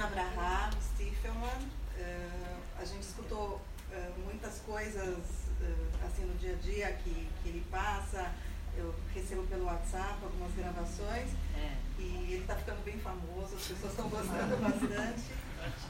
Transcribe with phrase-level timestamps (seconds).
[0.00, 1.68] Rabino Abraham Stiefelman.
[1.98, 3.60] Uh, a gente escutou
[3.92, 5.18] uh, muitas coisas
[5.60, 8.30] uh, assim no dia a dia que, que ele passa.
[8.76, 11.72] Eu recebo pelo WhatsApp algumas gravações é.
[11.98, 15.22] e ele está ficando bem famoso, as pessoas estão gostando bastante.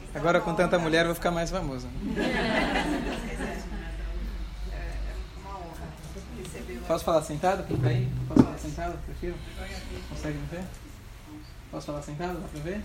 [0.02, 1.88] Então, Agora com tanta mulher vou ficar mais famoso.
[4.72, 5.88] É, é uma honra
[6.38, 6.84] recebê-lo.
[6.86, 7.64] Posso falar sentado?
[7.84, 8.10] Aí?
[8.26, 8.98] Posso falar sentado?
[9.04, 9.36] Prefiro?
[10.08, 10.64] Consegue me ver?
[11.70, 12.40] Posso falar sentado?
[12.40, 12.82] Dá pra ver?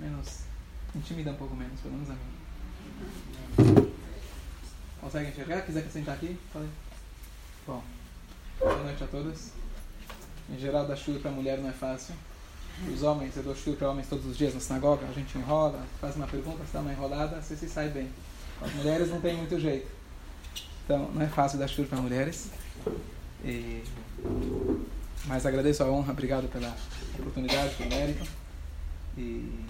[0.00, 0.40] Menos.
[0.94, 3.92] Intimida um pouco menos, pelo menos a mim.
[5.00, 5.60] Consegue enxergar?
[5.62, 6.38] Quiser sentar aqui?
[6.52, 6.68] Falei.
[7.66, 7.82] Bom.
[8.58, 9.50] Boa noite a todos.
[10.48, 12.14] Em geral, dar chuva para mulher não é fácil.
[12.92, 15.84] Os homens, eu dou chuva para homens todos os dias na sinagoga, a gente enrola,
[16.00, 18.10] faz uma pergunta, se dá uma enrolada, você se sai bem.
[18.60, 19.90] As mulheres não tem muito jeito.
[20.84, 22.50] Então, não é fácil dar chuva para mulheres.
[23.44, 23.84] E
[25.26, 26.74] mas agradeço a honra, obrigado pela
[27.18, 28.26] oportunidade, pelo mérito.
[29.18, 29.64] E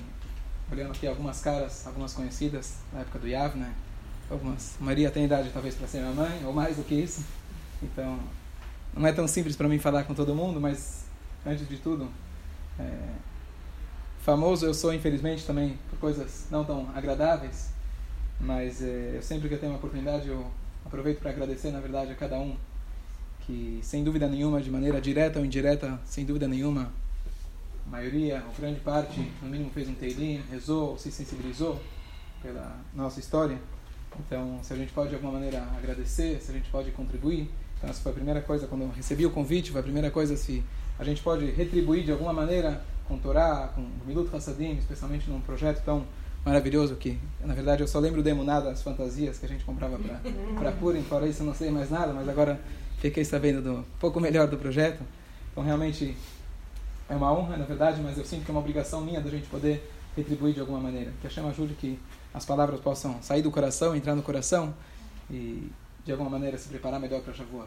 [0.70, 3.72] olhando aqui algumas caras, algumas conhecidas da época do Yav, né?
[4.30, 4.76] Algumas.
[4.80, 7.24] Maria tem idade talvez para ser minha mãe, ou mais do que isso.
[7.82, 8.18] Então,
[8.94, 11.04] não é tão simples para mim falar com todo mundo, mas
[11.44, 12.08] antes de tudo,
[12.78, 13.08] é,
[14.20, 17.70] famoso eu sou, infelizmente, também por coisas não tão agradáveis.
[18.38, 20.46] Mas é, eu sempre que eu tenho uma oportunidade, eu
[20.84, 22.56] aproveito para agradecer, na verdade, a cada um
[23.40, 26.92] que, sem dúvida nenhuma, de maneira direta ou indireta, sem dúvida nenhuma,
[27.90, 31.80] a maioria, ou grande parte, no mínimo fez um teilim, rezou, se sensibilizou
[32.40, 33.58] pela nossa história.
[34.26, 37.90] Então, se a gente pode de alguma maneira agradecer, se a gente pode contribuir, então
[37.90, 40.62] essa foi a primeira coisa, quando eu recebi o convite, foi a primeira coisa se
[40.98, 45.82] a gente pode retribuir de alguma maneira com Torá, com Milut Hassadim, especialmente num projeto
[45.84, 46.04] tão
[46.44, 49.98] maravilhoso que, na verdade, eu só lembro de Emuná as fantasias que a gente comprava
[50.58, 52.60] para Purim, fora isso eu não sei mais nada, mas agora
[52.98, 55.02] fiquei sabendo do um pouco melhor do projeto.
[55.50, 56.16] Então, realmente
[57.10, 59.48] é uma honra, na verdade, mas eu sinto que é uma obrigação minha da gente
[59.48, 61.12] poder retribuir de alguma maneira.
[61.20, 61.98] Que a Chama ajude que
[62.32, 64.72] as palavras possam sair do coração, entrar no coração
[65.28, 65.68] e,
[66.04, 67.66] de alguma maneira, se preparar melhor para Shavuot.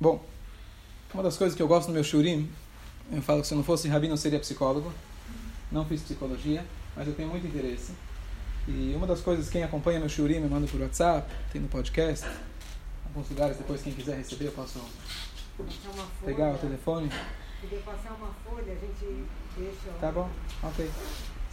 [0.00, 0.24] Bom,
[1.12, 2.48] uma das coisas que eu gosto no meu shurim,
[3.10, 4.92] eu falo que se eu não fosse rabino eu seria psicólogo.
[5.72, 6.64] Não fiz psicologia,
[6.94, 7.92] mas eu tenho muito interesse.
[8.68, 12.24] E uma das coisas, quem acompanha meu shurim me manda por WhatsApp, tem no podcast,
[13.06, 14.78] alguns lugares, depois quem quiser receber eu posso
[16.24, 17.10] pegar o telefone.
[17.60, 19.24] Poder passar uma folha, a gente
[19.56, 19.90] deixa...
[20.00, 20.28] Tá bom,
[20.62, 20.90] ok.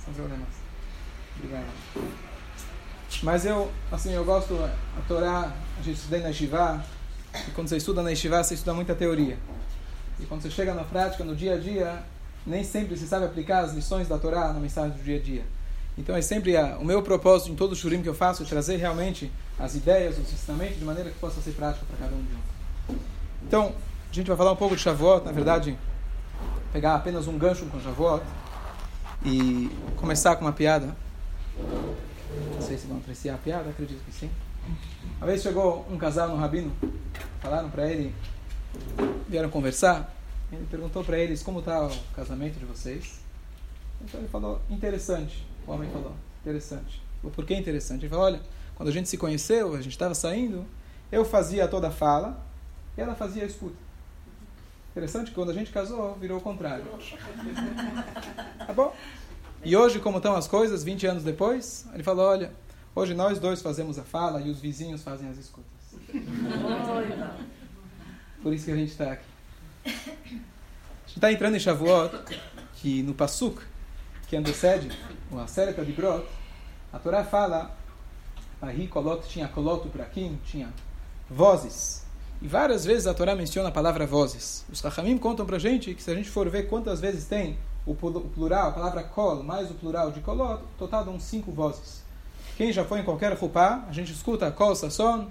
[0.03, 0.47] Sem problemas.
[1.37, 1.65] Obrigado.
[3.23, 6.85] Mas eu, assim, eu gosto, a Torá, a gente estuda na Yeshiva,
[7.47, 9.37] e quando você estuda na Yeshiva, você estuda muita teoria.
[10.19, 12.03] E quando você chega na prática, no dia a dia,
[12.45, 15.45] nem sempre você sabe aplicar as lições da Torá na mensagem do dia a dia.
[15.97, 18.45] Então é sempre a, o meu propósito em todo o shurim que eu faço é
[18.45, 22.21] trazer realmente as ideias, os ensinamentos de maneira que possa ser prática para cada um
[22.21, 22.99] de nós.
[23.43, 23.73] Então,
[24.11, 25.77] a gente vai falar um pouco de Shavuot, na verdade,
[26.71, 28.23] pegar apenas um gancho com Shavuot
[29.23, 30.95] e começar com uma piada.
[31.57, 34.29] Não sei se vão apreciar a piada, acredito que sim.
[35.17, 36.71] Uma vez chegou um casal no rabino,
[37.39, 38.13] falaram para ele,
[39.27, 40.13] vieram conversar,
[40.51, 43.19] ele perguntou para eles como está o casamento de vocês.
[44.01, 45.45] Então ele falou, interessante.
[45.65, 47.01] O homem falou, interessante.
[47.21, 48.01] Falou, por que interessante?
[48.01, 48.41] Ele falou, olha,
[48.75, 50.65] quando a gente se conheceu, a gente estava saindo,
[51.11, 52.39] eu fazia toda a fala
[52.97, 53.84] e ela fazia a escuta.
[54.95, 56.85] Interessante que quando a gente casou, virou o contrário.
[58.65, 58.95] Tá bom?
[59.61, 62.49] E hoje, como estão as coisas, 20 anos depois, ele falou, olha,
[62.95, 65.69] hoje nós dois fazemos a fala e os vizinhos fazem as escutas.
[68.41, 69.25] Por isso que a gente está aqui.
[69.85, 72.15] A gente está entrando em Shavuot,
[72.75, 73.61] que no Passuk,
[74.29, 74.89] que antecede
[75.29, 76.25] o Asereta de Brot,
[76.93, 77.75] a Torá fala,
[78.61, 80.73] aí Kolot tinha Kolot Uprakim, tinha
[81.29, 82.04] vozes.
[82.45, 84.63] E várias vezes a Torá menciona a palavra vozes.
[84.71, 87.57] Os Rahamim contam para a gente que se a gente for ver quantas vezes tem
[87.87, 92.03] o plural, a palavra kol, mais o plural de kolot, total uns cinco vozes.
[92.55, 95.27] Quem já foi em qualquer rupá, a gente escuta kol, sasson.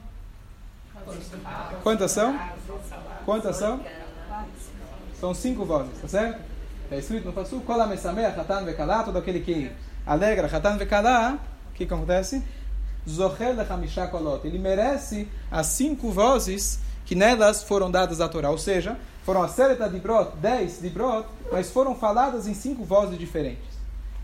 [1.84, 2.36] Quantas são?
[3.24, 3.80] Quantas são?
[5.20, 6.42] São cinco vozes, tá certo?
[6.82, 9.70] Está escrito no Passu, kol amesameh, hatan vekalá, todo aquele que
[10.04, 11.38] alegra, hatan vekalá,
[11.70, 12.42] o que acontece?
[13.08, 14.44] Zohel lechamisha kolot.
[14.44, 18.50] Ele merece as cinco vozes que nelas foram dadas à Torá.
[18.50, 22.84] Ou seja, foram a Sereta de Brot, dez de Brot, mas foram faladas em cinco
[22.84, 23.74] vozes diferentes.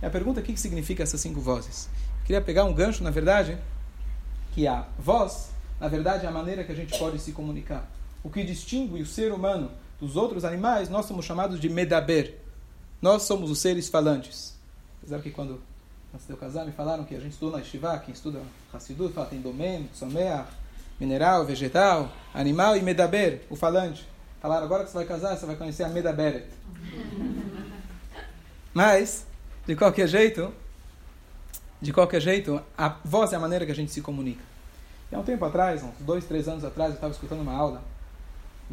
[0.02, 1.88] E a pergunta é o que significa essas cinco vozes?
[2.20, 3.58] Eu queria pegar um gancho, na verdade,
[4.52, 5.50] que a voz,
[5.80, 7.88] na verdade, é a maneira que a gente pode se comunicar.
[8.22, 12.38] O que distingue o ser humano dos outros animais, nós somos chamados de medaber.
[13.00, 14.54] Nós somos os seres falantes.
[14.98, 15.60] Apesar que quando
[16.14, 18.42] antes de eu casar, me falaram que a gente estuda na Shiva, quem estuda
[18.72, 20.48] Hassidut, fala tem domen, someach,
[21.00, 24.06] mineral, vegetal, animal e medaber, o falante.
[24.40, 26.46] Falaram, agora que você vai casar, você vai conhecer a medaberet.
[28.72, 29.26] Mas,
[29.66, 30.52] de qualquer jeito,
[31.80, 34.42] de qualquer jeito, a voz é a maneira que a gente se comunica.
[35.10, 37.82] E há um tempo atrás, uns dois, três anos atrás, eu estava escutando uma aula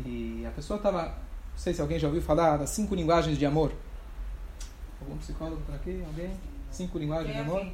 [0.06, 3.46] e a pessoa estava, não sei se alguém já ouviu falar das cinco linguagens de
[3.46, 3.72] amor.
[5.02, 6.04] Algum psicólogo por aqui?
[6.06, 6.32] Alguém?
[6.70, 7.66] Cinco linguagens de amor?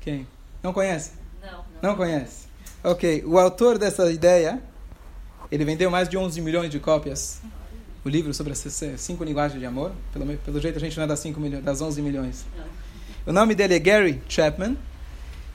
[0.00, 0.26] Quem?
[0.62, 1.12] Não conhece?
[1.40, 1.50] Não.
[1.50, 2.49] Não, Não conhece?
[2.82, 4.62] Ok, o autor dessa ideia,
[5.50, 7.42] ele vendeu mais de 11 milhões de cópias.
[8.02, 8.66] O livro sobre as
[8.96, 9.92] cinco linguagens de amor.
[10.12, 12.46] Pelo, pelo jeito a gente não é das, 5 milhões, das 11 milhões.
[13.26, 14.76] O nome dele é Gary Chapman.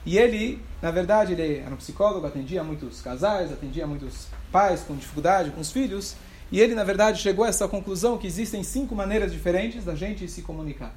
[0.04, 4.94] E ele, na verdade, ele era um psicólogo, atendia muitos casais, atendia muitos pais com
[4.94, 6.14] dificuldade, com os filhos.
[6.52, 10.28] E ele, na verdade, chegou a essa conclusão que existem cinco maneiras diferentes da gente
[10.28, 10.94] se comunicar.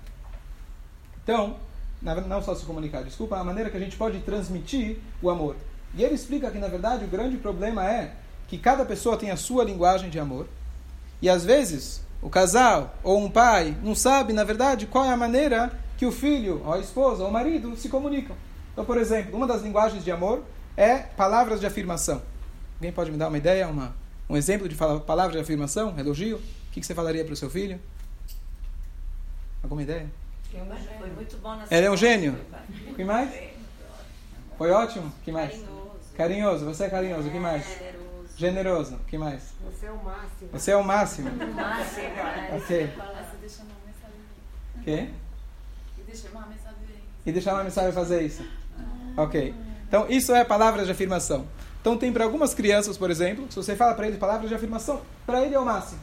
[1.24, 1.58] Então,
[2.02, 5.56] não só se comunicar, desculpa, a maneira que a gente pode transmitir o amor.
[5.96, 8.14] E ele explica que, na verdade, o grande problema é
[8.48, 10.48] que cada pessoa tem a sua linguagem de amor.
[11.22, 15.18] E às vezes, o casal ou um pai não sabe, na verdade, qual é a
[15.18, 18.36] maneira que o filho, ou a esposa, ou o marido se comunicam.
[18.72, 20.44] Então, por exemplo, uma das linguagens de amor
[20.78, 22.22] é palavras de afirmação.
[22.76, 23.94] Alguém pode me dar uma ideia, uma,
[24.30, 26.38] um exemplo de palavra de afirmação, elogio?
[26.38, 27.80] O que, que você falaria para o seu filho?
[29.62, 30.10] Alguma ideia?
[30.50, 32.40] Foi muito bom na Ele é um gênio.
[32.90, 33.30] O que mais?
[34.58, 35.08] Foi ótimo?
[35.08, 35.62] O que mais?
[36.20, 36.66] Carinhoso.
[36.66, 37.30] Você é carinhoso.
[37.30, 37.66] O que mais?
[37.66, 38.38] Generoso.
[38.38, 38.96] Generoso.
[38.96, 39.54] O que mais?
[39.72, 40.50] Você é o máximo.
[40.52, 41.30] Você é o máximo.
[41.56, 42.08] Máximo.
[42.08, 42.58] é.
[42.58, 42.94] Ok.
[44.76, 45.10] O quê?
[45.98, 46.78] E deixa uma mensagem.
[47.26, 48.46] E deixar uma mensagem fazer isso.
[49.16, 49.56] Ok.
[49.88, 51.48] Então, isso é palavras de afirmação.
[51.80, 55.02] Então, tem para algumas crianças, por exemplo, se você fala para eles palavras de afirmação,
[55.26, 56.02] para ele é o máximo.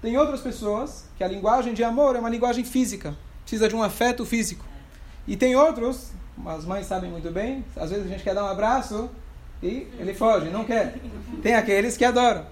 [0.00, 3.82] Tem outras pessoas que a linguagem de amor é uma linguagem física, precisa de um
[3.82, 4.64] afeto físico.
[5.28, 6.12] E tem outros,
[6.46, 9.10] as mães sabem muito bem, às vezes a gente quer dar um abraço
[9.62, 10.94] e ele foge, não quer.
[11.42, 12.46] Tem aqueles que adoram.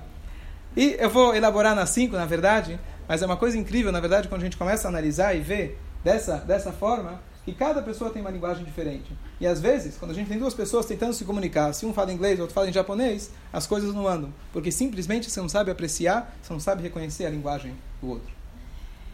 [0.76, 4.28] E eu vou elaborar nas cinco, na verdade, mas é uma coisa incrível, na verdade,
[4.28, 8.22] quando a gente começa a analisar e ver dessa, dessa forma, que cada pessoa tem
[8.22, 9.12] uma linguagem diferente.
[9.38, 12.12] E às vezes, quando a gente tem duas pessoas tentando se comunicar, se um fala
[12.12, 14.32] inglês, outro fala em japonês, as coisas não andam.
[14.52, 18.32] Porque simplesmente você não sabe apreciar, você não sabe reconhecer a linguagem do outro.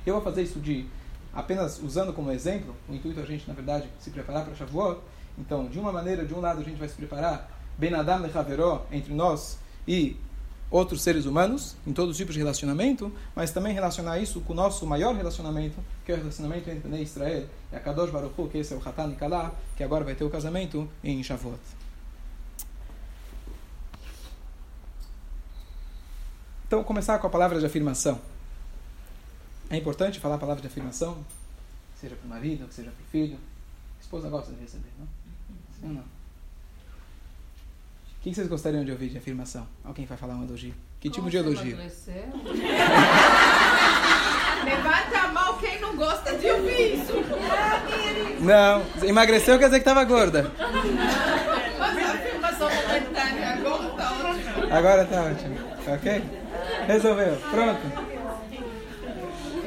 [0.06, 0.86] Eu vou fazer isso de
[1.34, 5.00] apenas usando como exemplo, o intuito é a gente, na verdade, se preparar para Shavuot.
[5.38, 7.50] Então, de uma maneira, de um lado a gente vai se preparar,
[7.80, 10.14] Ben Adam Lechaveró, entre nós e
[10.70, 14.56] outros seres humanos, em todos os tipos de relacionamento, mas também relacionar isso com o
[14.56, 18.48] nosso maior relacionamento, que é o relacionamento entre Bnei Israel e a Kadosh Baruch Hu,
[18.48, 21.58] que esse é o Hatan Kalá, que agora vai ter o casamento em Shavuot.
[26.66, 28.20] Então, começar com a palavra de afirmação.
[29.70, 31.24] É importante falar a palavra de afirmação,
[31.98, 33.38] seja para o marido, seja para o filho.
[33.98, 35.08] A esposa gosta de receber, não?
[35.80, 36.19] Sim ou não?
[38.20, 39.66] O que vocês gostariam de ouvir de afirmação?
[39.82, 40.74] Alguém vai falar um elogio?
[41.00, 41.74] Que tipo Como tipo de elogio?
[44.62, 47.14] Levanta a mão quem não gosta de ouvir isso.
[48.40, 50.52] Não, emagreceu quer dizer que estava gorda.
[51.78, 54.76] Mas a afirmação agora está ótima.
[54.76, 55.56] Agora está ótimo.
[55.88, 56.22] Ok?
[56.86, 57.38] Resolveu.
[57.50, 57.80] Pronto.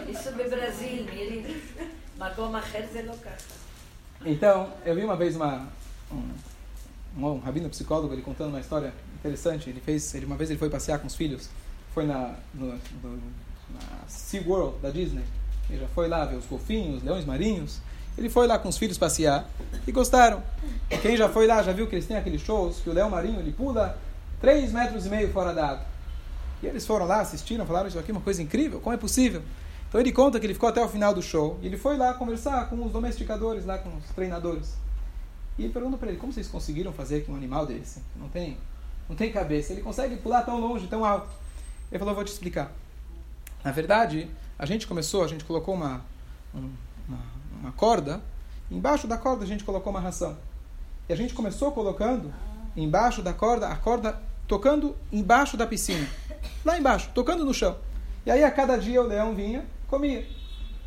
[0.09, 1.63] Isso do Brasil, Miri.
[2.19, 3.63] Magoma Herzelokata.
[4.23, 5.67] Então, eu vi uma vez uma.
[6.11, 6.52] Um,
[7.18, 9.69] um, rabino psicólogo ele contando uma história interessante.
[9.69, 11.50] Ele fez, ele, uma vez ele foi passear com os filhos,
[11.94, 13.15] foi na, no, no,
[13.74, 15.24] na SeaWorld da Disney.
[15.69, 17.80] Ele já foi lá ver os golfinhos, leões marinhos.
[18.18, 19.50] Ele foi lá com os filhos passear
[19.88, 20.43] e gostaram.
[21.01, 23.39] Quem já foi lá já viu que eles têm aqueles shows que o leão marinho
[23.39, 23.98] ele pula
[24.39, 25.86] 3 metros e meio fora da água.
[26.62, 29.41] E eles foram lá, assistiram, falaram isso aqui é uma coisa incrível, como é possível?
[29.89, 32.13] Então ele conta que ele ficou até o final do show e ele foi lá
[32.13, 34.75] conversar com os domesticadores, lá com os treinadores.
[35.57, 38.57] E ele para ele, como vocês conseguiram fazer que um animal desse não tem,
[39.07, 41.29] não tem cabeça, ele consegue pular tão longe, tão alto?
[41.91, 42.72] Ele falou, vou te explicar.
[43.63, 46.01] Na verdade, a gente começou, a gente colocou uma,
[46.55, 46.72] um-
[47.07, 47.19] uma,
[47.62, 48.22] uma corda,
[48.72, 50.38] embaixo da corda a gente colocou uma ração.
[51.07, 52.33] E a gente começou colocando
[52.75, 56.07] embaixo da corda, a corda tocando embaixo da piscina.
[56.65, 57.77] Lá embaixo, tocando no chão.
[58.25, 60.27] E aí a cada dia o leão vinha, comia.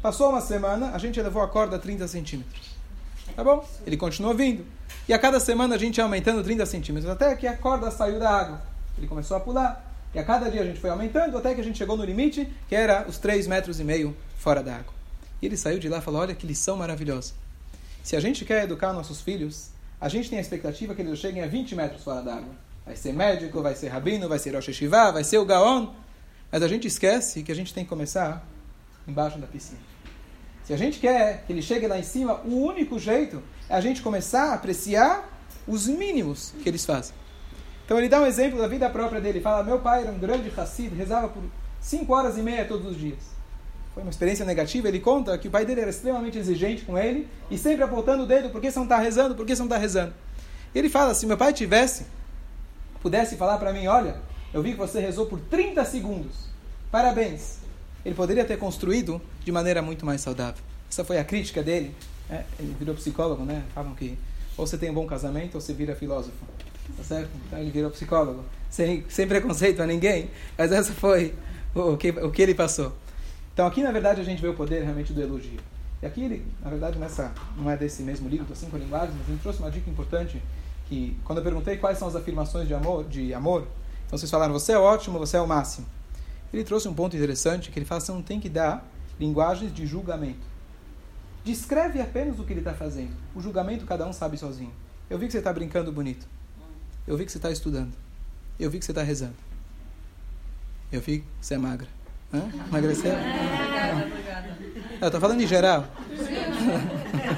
[0.03, 2.76] Passou uma semana, a gente elevou a corda a 30 centímetros.
[3.35, 3.67] Tá bom?
[3.87, 4.65] Ele continuou vindo.
[5.09, 8.19] E a cada semana a gente ia aumentando 30 centímetros, até que a corda saiu
[8.19, 8.63] da água.
[8.97, 9.85] Ele começou a pular.
[10.15, 12.49] E a cada dia a gente foi aumentando, até que a gente chegou no limite,
[12.69, 14.95] que era os 3 metros e meio fora da água.
[15.43, 17.35] E ele saiu de lá e falou, olha que lição maravilhosa.
[18.03, 21.43] Se a gente quer educar nossos filhos, a gente tem a expectativa que eles cheguem
[21.43, 22.55] a 20 metros fora da água.
[22.85, 25.89] Vai ser médico, vai ser rabino, vai ser Rosh Hashivá, vai ser o Gaon.
[26.51, 28.47] Mas a gente esquece que a gente tem que começar
[29.07, 29.81] embaixo da piscina.
[30.67, 33.81] Se a gente quer que ele chegue lá em cima, o único jeito é a
[33.81, 35.31] gente começar a apreciar
[35.65, 37.15] os mínimos que eles fazem.
[37.85, 39.41] Então ele dá um exemplo da vida própria dele.
[39.41, 41.45] Fala, meu pai era um grande Hassid, rezava por
[41.81, 43.21] 5 horas e meia todos os dias.
[43.95, 44.89] foi uma experiência negativa.
[44.89, 48.27] Ele conta que o pai dele era extremamente exigente com ele e sempre apontando o
[48.27, 49.37] dedo: por que você não está rezando?
[49.37, 50.15] Por que você não está rezando?
[50.75, 52.07] Ele fala: se meu pai tivesse,
[53.01, 54.17] pudesse falar para mim: olha,
[54.53, 56.49] eu vi que você rezou por 30 segundos,
[56.91, 57.59] parabéns.
[58.05, 60.61] Ele poderia ter construído de maneira muito mais saudável.
[60.91, 61.95] Essa foi a crítica dele.
[62.29, 63.63] É, ele virou psicólogo, né?
[63.73, 64.19] Falam que
[64.57, 66.37] ou você tem um bom casamento ou você vira filósofo.
[66.97, 67.31] Tá certo?
[67.47, 68.45] Então ele virou psicólogo.
[68.69, 71.33] Sem, sem preconceito a ninguém, mas essa foi
[71.73, 72.93] o que, o que ele passou.
[73.55, 75.61] Então aqui, na verdade, a gente vê o poder realmente do elogio.
[76.03, 79.29] E aqui ele, na verdade, nessa não é desse mesmo livro, das cinco linguagens, mas
[79.29, 80.43] ele trouxe uma dica importante
[80.89, 83.69] que quando eu perguntei quais são as afirmações de amor, de amor,
[84.07, 85.87] então vocês falaram você é ótimo, você é o máximo.
[86.53, 88.85] Ele trouxe um ponto interessante que ele fala você não tem que dar
[89.19, 90.47] linguagens de julgamento.
[91.45, 93.13] Descreve apenas o que ele está fazendo.
[93.35, 94.73] O julgamento cada um sabe sozinho.
[95.09, 96.27] Eu vi que você está brincando bonito.
[97.07, 97.93] Eu vi que você está estudando.
[98.59, 99.37] Eu vi que você está rezando.
[100.91, 101.87] Eu vi que você é magra.
[102.35, 102.43] Hã?
[102.69, 103.13] Emagreceu?
[103.13, 104.59] Obrigada, obrigada.
[105.01, 105.87] Eu estou falando em geral.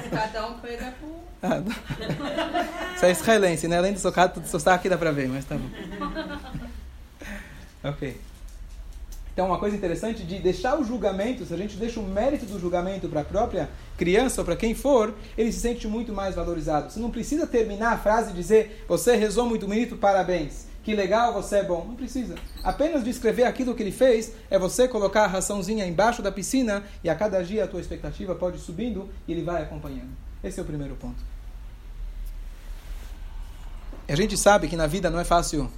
[0.09, 1.19] Cada um pega por.
[1.41, 1.61] Ah,
[2.95, 3.77] Isso é israelense, né?
[3.77, 5.69] Além do sotaque, do sotaque dá pra ver, mas tá bom.
[7.83, 8.19] Ok.
[9.39, 12.59] Então, uma coisa interessante de deixar o julgamento, se a gente deixa o mérito do
[12.59, 16.91] julgamento para a própria criança ou para quem for, ele se sente muito mais valorizado.
[16.91, 20.67] Você não precisa terminar a frase e dizer, você rezou muito bonito, parabéns.
[20.83, 21.85] Que legal, você é bom.
[21.87, 22.35] Não precisa.
[22.65, 27.09] Apenas descrever aquilo que ele fez é você colocar a raçãozinha embaixo da piscina e
[27.09, 30.11] a cada dia a tua expectativa pode ir subindo e ele vai acompanhando.
[30.43, 31.23] Esse é o primeiro ponto.
[34.05, 35.71] A gente sabe que na vida não é fácil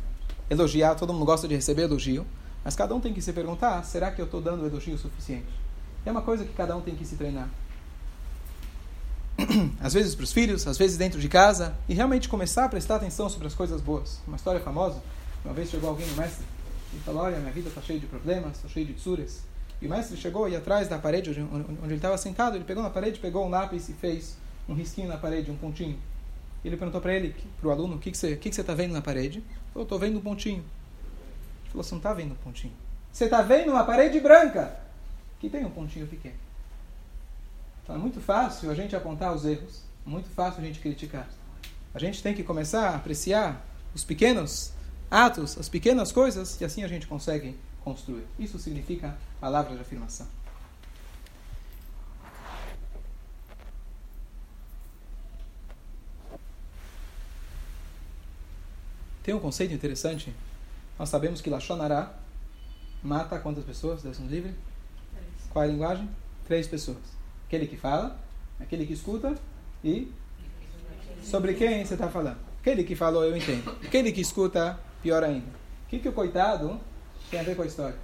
[0.49, 2.25] elogiar, todo mundo gosta de receber elogio.
[2.63, 5.49] Mas cada um tem que se perguntar: será que eu estou dando elogio suficiente?
[6.05, 7.49] É uma coisa que cada um tem que se treinar.
[9.79, 12.97] Às vezes para os filhos, às vezes dentro de casa, e realmente começar a prestar
[12.97, 14.21] atenção sobre as coisas boas.
[14.27, 15.01] Uma história famosa:
[15.43, 16.45] uma vez chegou alguém no mestre
[16.93, 19.41] e falou: Olha, minha vida está cheia de problemas, está cheia de tsuras.
[19.81, 22.83] E o mestre chegou e atrás da parede onde, onde ele estava sentado, ele pegou
[22.83, 24.37] na parede, pegou um lápis e fez
[24.69, 25.97] um risquinho na parede, um pontinho.
[26.63, 29.43] Ele perguntou para ele, para o aluno, o que, que você está vendo na parede?
[29.73, 30.63] Eu estou vendo um pontinho
[31.71, 32.73] falou, você não está vendo um pontinho.
[33.11, 34.77] Você está vendo uma parede branca
[35.39, 36.35] que tem um pontinho pequeno.
[37.83, 41.27] Então é muito fácil a gente apontar os erros, muito fácil a gente criticar.
[41.93, 44.71] A gente tem que começar a apreciar os pequenos
[45.09, 48.25] atos, as pequenas coisas, e assim a gente consegue construir.
[48.39, 50.27] Isso significa palavra de afirmação.
[59.23, 60.33] Tem um conceito interessante
[61.01, 62.13] nós sabemos que Lachonará
[63.01, 64.03] mata quantas pessoas?
[64.03, 64.53] Deus nos livre?
[65.49, 66.07] Qual é a linguagem?
[66.45, 66.99] Três pessoas.
[67.47, 68.19] Aquele que fala,
[68.59, 69.35] aquele que escuta
[69.83, 70.13] e
[71.23, 72.37] sobre quem você está falando.
[72.59, 73.75] Aquele que falou, eu entendo.
[73.83, 75.47] Aquele que escuta, pior ainda.
[75.47, 76.79] O que, que o coitado
[77.31, 77.97] tem a ver com a história?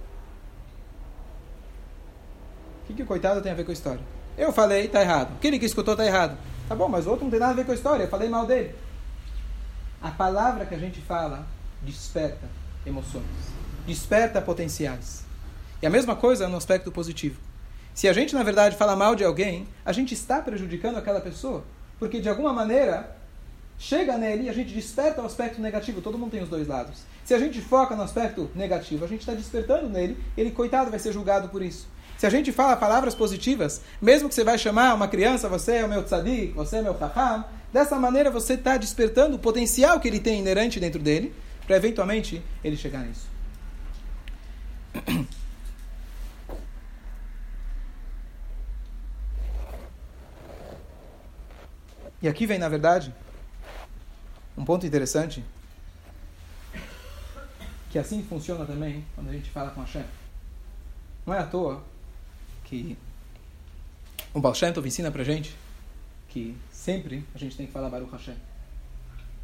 [2.82, 4.02] O que, que o coitado tem a ver com a história?
[4.36, 5.36] Eu falei, está errado.
[5.36, 6.36] Aquele que escutou está errado.
[6.68, 8.02] Tá bom, mas o outro não tem nada a ver com a história.
[8.02, 8.74] Eu falei mal dele.
[10.02, 11.46] A palavra que a gente fala
[11.80, 13.24] desperta emoções,
[13.86, 15.24] desperta potenciais.
[15.80, 17.38] E a mesma coisa no aspecto positivo.
[17.94, 21.64] Se a gente, na verdade, fala mal de alguém, a gente está prejudicando aquela pessoa,
[21.98, 23.16] porque de alguma maneira
[23.78, 26.00] chega nele e a gente desperta o aspecto negativo.
[26.00, 27.02] Todo mundo tem os dois lados.
[27.24, 30.98] Se a gente foca no aspecto negativo, a gente está despertando nele, ele, coitado, vai
[30.98, 31.86] ser julgado por isso.
[32.16, 35.84] Se a gente fala palavras positivas, mesmo que você vai chamar uma criança, você é
[35.84, 40.08] o meu tzadik, você é meu faham, dessa maneira você está despertando o potencial que
[40.08, 41.32] ele tem inerente dentro dele,
[41.68, 43.28] para eventualmente ele chegar nisso.
[52.22, 53.14] E aqui vem, na verdade,
[54.56, 55.44] um ponto interessante,
[57.90, 60.04] que assim funciona também quando a gente fala com a Shem.
[61.24, 61.84] Não é à toa
[62.64, 62.96] que
[64.34, 65.54] o Baal Shem Tov ensina pra gente
[66.28, 68.47] que sempre a gente tem que falar Baruch Hashem.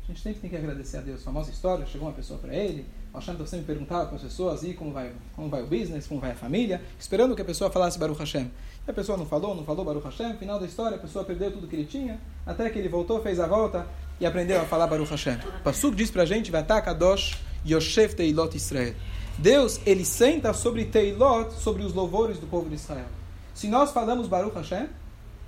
[0.05, 1.23] A gente sempre tem que agradecer a Deus.
[1.23, 4.75] Famosa história, chegou uma pessoa para ele, o Hashem então perguntava para as pessoas e
[4.75, 7.99] como vai, como vai o business, como vai a família, esperando que a pessoa falasse
[7.99, 8.51] Baruch Hashem.
[8.87, 11.51] E a pessoa não falou, não falou Baruch Hashem, final da história a pessoa perdeu
[11.53, 13.87] tudo que ele tinha, até que ele voltou, fez a volta
[14.21, 15.39] e aprendeu a falar Baruch Hashem.
[15.61, 18.95] O Pasuk diz para a gente, Vatakadosh Yoshev Teilot Israel.
[19.39, 23.07] Deus, ele senta sobre Teilot, sobre os louvores do povo de Israel.
[23.55, 24.87] Se nós falamos Baruch Hashem,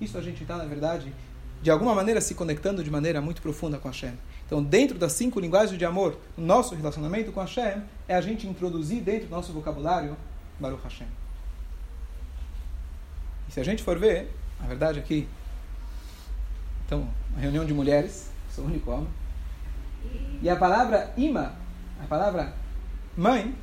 [0.01, 1.13] isso a gente está, na verdade,
[1.61, 4.13] de alguma maneira se conectando de maneira muito profunda com Hashem.
[4.47, 8.47] Então, dentro das cinco linguagens de amor, o nosso relacionamento com Hashem é a gente
[8.47, 10.15] introduzir dentro do nosso vocabulário
[10.57, 11.07] Baruch Hashem.
[13.49, 18.31] E se a gente for ver, a verdade aqui, é então, uma reunião de mulheres,
[18.49, 19.09] sou o único homem,
[20.41, 21.53] e a palavra ima,
[22.01, 22.53] a palavra
[23.17, 23.53] mãe,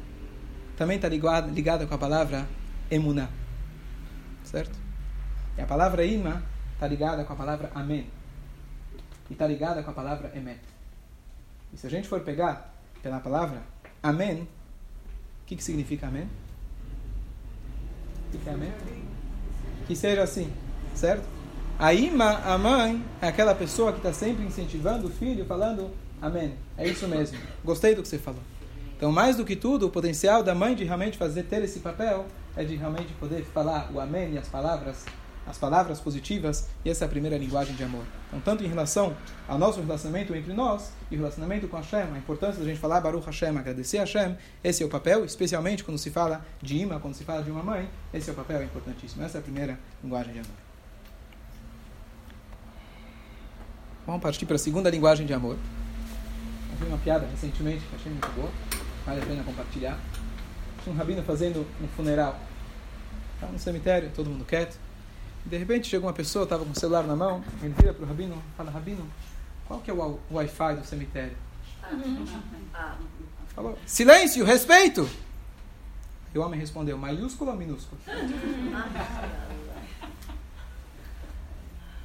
[0.77, 2.47] também está ligada, ligada com a palavra
[2.91, 3.31] emuná.
[4.45, 4.79] certo?
[5.57, 6.43] E a palavra ima
[6.75, 8.07] está ligada com a palavra amém.
[9.31, 10.74] E está ligada com a palavra emet.
[11.75, 13.61] E se a gente for pegar pela palavra
[14.01, 16.29] amém, o que, que significa amém?
[18.31, 18.73] Que, que é amém?
[19.89, 20.53] Que seja assim,
[20.95, 21.25] certo?
[21.77, 25.91] A ima, a mãe, é aquela pessoa que está sempre incentivando o filho, falando
[26.23, 26.55] amém.
[26.79, 27.37] É isso mesmo.
[27.65, 28.41] Gostei do que você falou.
[28.97, 32.27] Então, mais do que tudo, o potencial da mãe de realmente fazer ter esse papel
[32.57, 35.05] é de realmente poder falar o amém e as palavras
[35.47, 38.05] as palavras positivas, e essa é a primeira linguagem de amor.
[38.29, 39.15] Então, tanto em relação
[39.47, 43.01] ao nosso relacionamento entre nós e o relacionamento com Hashem, a importância da gente falar
[43.01, 46.99] Baruch Hashem, agradecer a Hashem, esse é o papel, especialmente quando se fala de imã,
[46.99, 49.23] quando se fala de uma mãe, esse é o papel importantíssimo.
[49.23, 50.57] Essa é a primeira linguagem de amor.
[54.07, 55.57] Vamos partir para a segunda linguagem de amor.
[56.73, 58.51] Eu vi uma piada recentemente que achei muito boa,
[59.07, 59.99] vale a pena compartilhar.
[60.83, 62.39] Tinha um rabino fazendo um funeral.
[63.35, 64.84] Estava no cemitério, todo mundo quieto.
[65.45, 68.09] De repente chegou uma pessoa, estava com o celular na mão, ele vira para o
[68.09, 69.07] Rabino fala, Rabino,
[69.67, 71.37] qual que é o Wi-Fi do cemitério?
[73.55, 75.09] Falou, silêncio, respeito!
[76.35, 78.01] E o homem respondeu, maiúsculo ou minúsculo?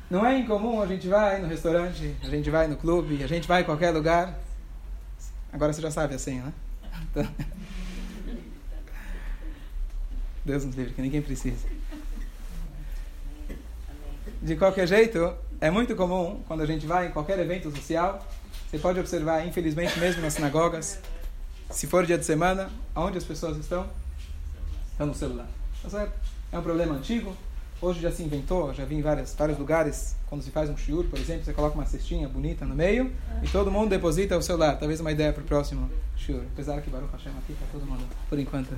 [0.10, 3.48] Não é incomum, a gente vai no restaurante, a gente vai no clube, a gente
[3.48, 4.38] vai em qualquer lugar.
[5.54, 6.54] Agora você já sabe a senha, né?
[7.12, 7.28] Então...
[10.46, 11.68] Deus nos livre, que ninguém precisa.
[14.42, 18.26] De qualquer jeito, é muito comum quando a gente vai em qualquer evento social,
[18.70, 21.00] você pode observar, infelizmente, mesmo nas sinagogas,
[21.70, 23.86] se for dia de semana, onde as pessoas estão?
[24.92, 25.48] Estão no celular.
[25.84, 26.14] Tá certo?
[26.52, 27.36] É um problema antigo.
[27.82, 31.06] Hoje já se inventou, já vi em vários, vários lugares, quando se faz um shiur,
[31.06, 34.78] por exemplo, você coloca uma cestinha bonita no meio e todo mundo deposita o celular.
[34.78, 36.44] Talvez uma ideia para o próximo shiur.
[36.54, 38.78] Apesar que Baruch Hashem aqui para todo mundo, por enquanto.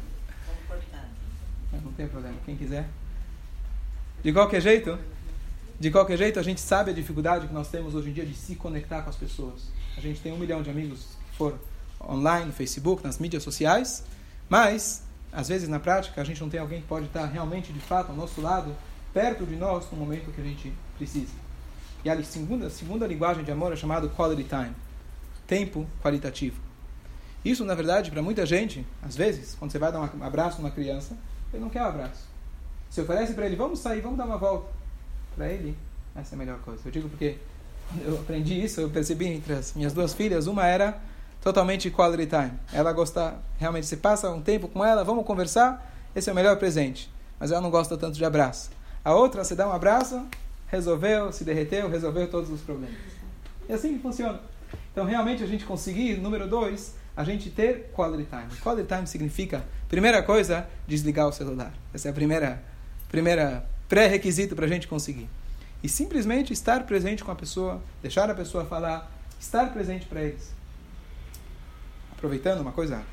[1.83, 2.35] Não tem problema.
[2.45, 2.87] Quem quiser.
[4.23, 4.99] De qualquer jeito,
[5.81, 8.35] de qualquer jeito, a gente sabe a dificuldade que nós temos hoje em dia de
[8.35, 9.63] se conectar com as pessoas.
[9.97, 11.57] A gente tem um milhão de amigos que foram
[12.07, 14.03] online, no Facebook, nas mídias sociais,
[14.47, 15.01] mas,
[15.33, 18.11] às vezes, na prática, a gente não tem alguém que pode estar realmente, de fato,
[18.11, 18.75] ao nosso lado,
[19.11, 21.33] perto de nós, no momento que a gente precisa.
[22.05, 24.75] E a segunda, a segunda linguagem de amor é chamado quality time
[25.47, 26.61] tempo qualitativo.
[27.43, 30.69] Isso, na verdade, para muita gente, às vezes, quando você vai dar um abraço numa
[30.69, 31.17] criança,
[31.51, 32.29] ele não quer um abraço.
[32.87, 34.80] Você oferece para ele, vamos sair, vamos dar uma volta
[35.35, 35.77] para ele,
[36.15, 36.81] essa é a melhor coisa.
[36.85, 37.37] Eu digo porque
[38.05, 40.99] eu aprendi isso, eu percebi entre as minhas duas filhas, uma era
[41.41, 42.53] totalmente quality time.
[42.71, 46.57] Ela gosta, realmente, você passa um tempo com ela, vamos conversar, esse é o melhor
[46.57, 47.11] presente.
[47.39, 48.69] Mas ela não gosta tanto de abraço.
[49.03, 50.25] A outra, você dá um abraço,
[50.67, 52.95] resolveu, se derreteu, resolveu todos os problemas.
[53.67, 54.39] E assim que funciona.
[54.91, 58.61] Então, realmente, a gente conseguir, número dois, a gente ter quality time.
[58.61, 61.73] Quality time significa, primeira coisa, desligar o celular.
[61.93, 62.61] Essa é a primeira,
[63.09, 65.27] primeira pré-requisito para a gente conseguir.
[65.83, 70.53] E simplesmente estar presente com a pessoa, deixar a pessoa falar, estar presente para eles.
[72.13, 73.03] Aproveitando uma coisa,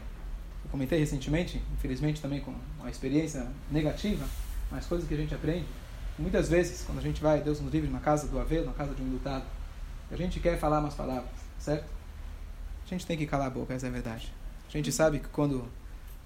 [0.64, 4.24] eu comentei recentemente, infelizmente também com uma experiência negativa,
[4.70, 5.66] mas coisas que a gente aprende.
[6.16, 8.94] Muitas vezes, quando a gente vai, Deus nos livre, na casa do avelo, na casa
[8.94, 9.46] de um lutado,
[10.12, 11.90] a gente quer falar umas palavras, certo?
[12.86, 14.32] A gente tem que calar a boca, essa é a verdade.
[14.68, 15.68] A gente sabe que quando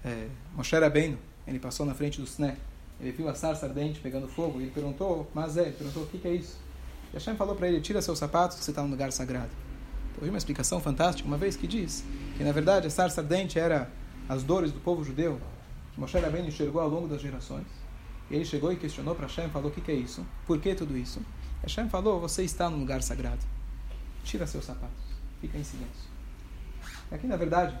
[0.05, 2.55] é, Moshe Rabbeinu, ele passou na frente do Sné,
[3.03, 6.17] ele viu a sarça ardente pegando fogo e ele perguntou, mas é, perguntou o que,
[6.17, 6.57] que é isso?
[7.11, 9.51] E Hashem falou para ele, tira seus sapatos, você está num lugar sagrado.
[10.15, 12.03] Eu vi uma explicação fantástica uma vez que diz
[12.37, 13.91] que na verdade a sarça ardente era
[14.29, 15.39] as dores do povo judeu
[15.93, 17.67] que Moshe Rabbeinu enxergou ao longo das gerações.
[18.31, 20.25] Ele chegou e questionou para Hashem, falou o que, que é isso?
[20.47, 21.21] Por que tudo isso?
[21.61, 23.45] Hashem falou, você está num lugar sagrado.
[24.23, 25.03] Tira seus sapatos,
[25.41, 26.09] fica em silêncio.
[27.11, 27.77] Aqui na verdade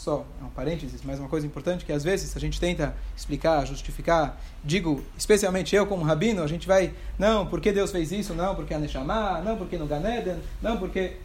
[0.00, 3.66] só é um parênteses, mas uma coisa importante que às vezes a gente tenta explicar,
[3.66, 8.54] justificar, digo, especialmente eu como rabino, a gente vai, não, porque Deus fez isso, não,
[8.54, 11.18] porque a não, porque no Ganeden, não, porque...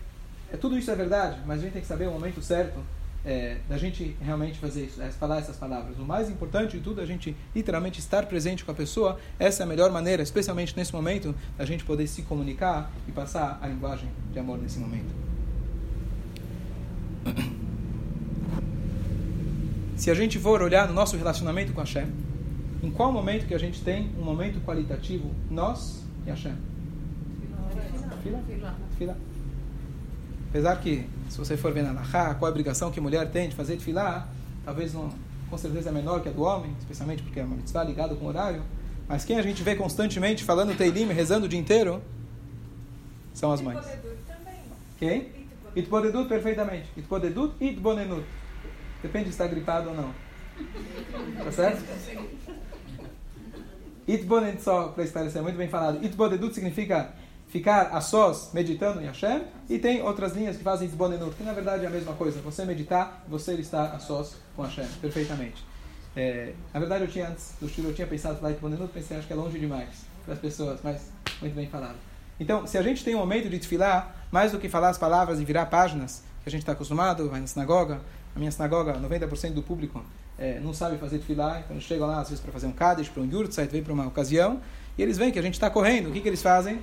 [0.52, 2.78] É, tudo isso é verdade, mas a gente tem que saber o momento certo
[3.24, 5.98] é, da gente realmente fazer isso, é, falar essas palavras.
[5.98, 9.18] O mais importante de tudo é a gente literalmente estar presente com a pessoa.
[9.40, 13.58] Essa é a melhor maneira, especialmente nesse momento, da gente poder se comunicar e passar
[13.62, 15.16] a linguagem de amor nesse momento.
[19.96, 22.08] Se a gente for olhar no nosso relacionamento com Hashem,
[22.84, 26.56] em qual momento que a gente tem um momento qualitativo, nós e Hashem?
[28.22, 28.44] Fila?
[28.98, 29.18] Fila.
[30.50, 33.50] Apesar que, se você for ver na Lahá, qual a obrigação que a mulher tem
[33.50, 34.30] de fazer de filar,
[34.64, 35.10] talvez não,
[35.50, 38.26] com certeza é menor que a do homem, especialmente porque é uma mitzvah ligada com
[38.26, 38.64] o horário,
[39.08, 42.02] mas quem a gente vê constantemente falando Teilim, rezando o dia inteiro,
[43.34, 43.86] são as mães.
[44.98, 45.30] Quem?
[45.76, 46.90] Itpodedut perfeitamente.
[46.98, 48.24] Itpodedut e Itbonenut.
[49.06, 50.12] Depende se está gripado ou não.
[51.44, 51.84] Tá certo?
[54.08, 56.04] Itbonedut, só para esclarecer, muito bem falado.
[56.04, 57.14] Itbonedut significa
[57.48, 59.44] ficar a sós meditando em Hashem.
[59.70, 62.42] E tem outras linhas que fazem Itbonedut, que na verdade é a mesma coisa.
[62.42, 65.64] Você meditar, você estar a sós com Hashem, perfeitamente.
[66.16, 69.28] É, na verdade, eu tinha antes do estilo, eu tinha pensado falar Itbonedut, pensei, acho
[69.28, 71.98] que é longe demais para as pessoas, mas muito bem falado.
[72.40, 75.40] Então, se a gente tem um momento de desfilar, mais do que falar as palavras
[75.40, 78.02] e virar páginas, que a gente está acostumado, vai na sinagoga,
[78.36, 80.04] a minha sinagoga, 90% do público
[80.38, 83.08] é, não sabe fazer desfilar, então eles chegam lá às vezes para fazer um Kaddish,
[83.08, 84.60] para um Yurtzeit, vem para uma ocasião,
[84.98, 86.82] e eles veem que a gente está correndo, o que, que eles fazem?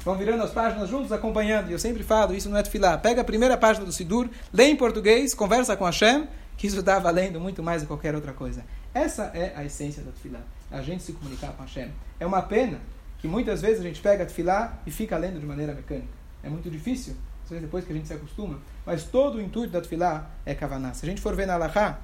[0.00, 3.20] Vão virando as páginas juntos, acompanhando, e eu sempre falo, isso não é desfilar, pega
[3.20, 7.38] a primeira página do Sidur, lê em português, conversa com Hashem, que isso está valendo
[7.38, 8.64] muito mais do que qualquer outra coisa.
[8.94, 11.90] Essa é a essência da desfilar, a gente se comunicar com Hashem.
[12.18, 12.80] É uma pena
[13.18, 16.08] que muitas vezes a gente pega a desfilar e fica lendo de maneira mecânica.
[16.42, 17.14] É muito difícil,
[17.48, 20.92] depois que a gente se acostuma, mas todo o intuito da tefilá é kavaná.
[20.94, 21.98] Se a gente for ver na Allahá,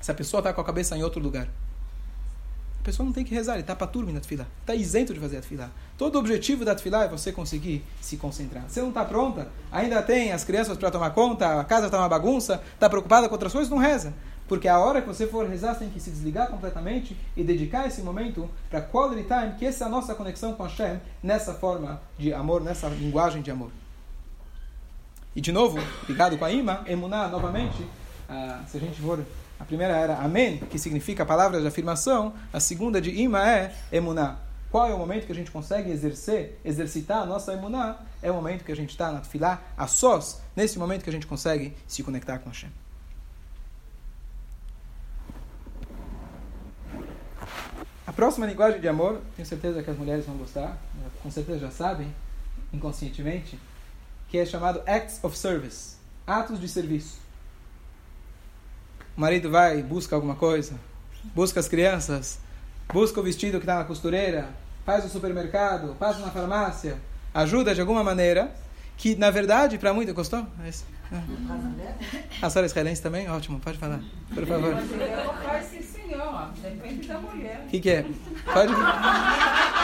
[0.00, 1.48] se a pessoa está com a cabeça em outro lugar,
[2.80, 5.18] a pessoa não tem que rezar, ele está para turma na tefilá, está isento de
[5.18, 5.70] fazer a tefilá.
[5.98, 8.64] Todo o objetivo da tefilá é você conseguir se concentrar.
[8.68, 12.08] Você não está pronta, ainda tem as crianças para tomar conta, a casa está uma
[12.08, 14.14] bagunça, está preocupada com outras coisas, não reza.
[14.48, 17.86] Porque a hora que você for rezar, você tem que se desligar completamente e dedicar
[17.86, 22.00] esse momento para quality time, que essa é a nossa conexão com Hashem, nessa forma
[22.16, 23.72] de amor, nessa linguagem de amor.
[25.36, 27.86] E de novo, ligado com a Ima, Emuná, novamente,
[28.26, 29.22] ah, se a gente for.
[29.60, 32.32] A primeira era Amém, que significa palavras de afirmação.
[32.50, 34.38] A segunda de Ima é Emuná.
[34.70, 37.98] Qual é o momento que a gente consegue exercer, exercitar a nossa Emuná?
[38.22, 41.12] É o momento que a gente está na filá, a sós, nesse momento que a
[41.12, 42.70] gente consegue se conectar com Hashem.
[48.06, 50.78] A próxima linguagem de amor, tenho certeza que as mulheres vão gostar,
[51.22, 52.10] com certeza já sabem,
[52.72, 53.58] inconscientemente,
[54.36, 55.96] que é chamado acts of service,
[56.26, 57.18] atos de serviço.
[59.16, 60.74] O marido vai, busca alguma coisa,
[61.34, 62.38] busca as crianças,
[62.92, 64.50] busca o vestido que está na costureira,
[64.84, 66.98] faz o supermercado, passa na farmácia,
[67.32, 68.54] ajuda de alguma maneira,
[68.98, 70.14] que na verdade, para muitos.
[70.14, 70.46] Gostou?
[70.62, 70.84] É isso.
[72.42, 73.30] A senhora israelense também?
[73.30, 74.02] Ótimo, pode falar,
[74.34, 74.74] por favor.
[75.46, 76.50] Faz sim, senhor.
[76.62, 77.62] Depende da mulher.
[77.64, 78.04] O que, que é?
[78.52, 78.70] Pode.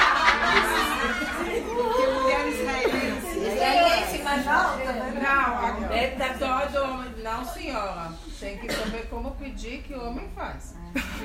[3.43, 4.79] Israelense, mas não.
[5.23, 7.13] Não, é todo homem.
[7.23, 8.13] Não, senhora.
[8.39, 10.75] Tem que saber como pedir que o homem faz.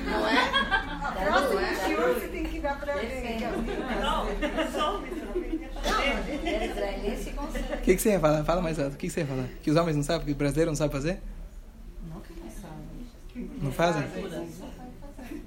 [0.04, 1.24] Não é?
[1.24, 3.44] Próximo senhor você tem que dar para ele.
[7.72, 8.44] O que, que você ia falar?
[8.44, 8.94] Fala mais alto.
[8.94, 9.48] O que, que você ia falar?
[9.62, 11.20] Que os homens não sabem, que o brasileiro não sabe fazer?
[13.62, 14.04] Não fazem?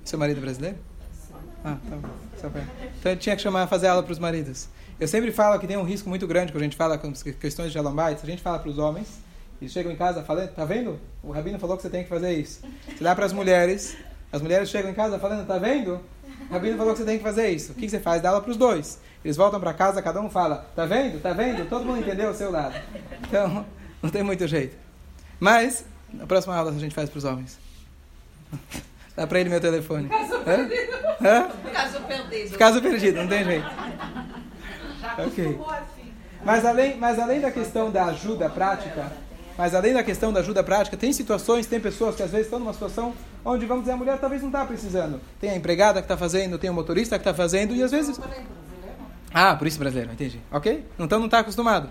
[0.03, 0.77] Seu marido é brasileiro?
[1.63, 2.09] Ah, tá bom.
[2.39, 2.63] Só pra...
[2.99, 4.67] Então tinha que chamar, fazer aula para os maridos.
[4.99, 7.71] Eu sempre falo que tem um risco muito grande quando a gente fala com questões
[7.71, 8.23] de alambites.
[8.23, 9.19] A gente fala para os homens,
[9.61, 10.99] eles chegam em casa falando, tá vendo?
[11.23, 12.61] O rabino falou que você tem que fazer isso.
[12.87, 13.95] Você dá para as mulheres,
[14.31, 16.01] as mulheres chegam em casa falando, tá vendo?
[16.49, 17.73] O rabino falou que você tem que fazer isso.
[17.73, 18.21] O que você faz?
[18.21, 18.99] Dá aula para os dois.
[19.23, 21.21] Eles voltam para casa, cada um fala, tá vendo?
[21.21, 21.69] Tá vendo?
[21.69, 22.73] Todo mundo entendeu o seu lado.
[23.27, 23.63] Então,
[24.01, 24.75] não tem muito jeito.
[25.39, 27.59] Mas, na próxima aula a gente faz para os homens.
[29.15, 30.09] Dá para ele meu telefone.
[30.09, 30.43] Caso Hã?
[30.43, 30.97] perdido.
[31.23, 31.49] Hã?
[31.71, 32.57] Caso perdido.
[32.57, 33.67] Caso perdido, não tem jeito.
[35.19, 35.59] Ok.
[35.69, 36.13] assim.
[36.43, 39.11] Mas além, mas além da questão da ajuda prática,
[39.61, 42.57] mas além da questão da ajuda prática, tem situações, tem pessoas que às vezes estão
[42.57, 43.13] numa situação
[43.45, 45.21] onde, vamos dizer, a mulher talvez não está precisando.
[45.39, 48.19] Tem a empregada que está fazendo, tem o motorista que está fazendo, e às vezes.
[49.31, 50.41] Ah, por isso brasileiro, entendi.
[50.51, 50.83] Ok?
[50.97, 51.89] Então não está acostumado.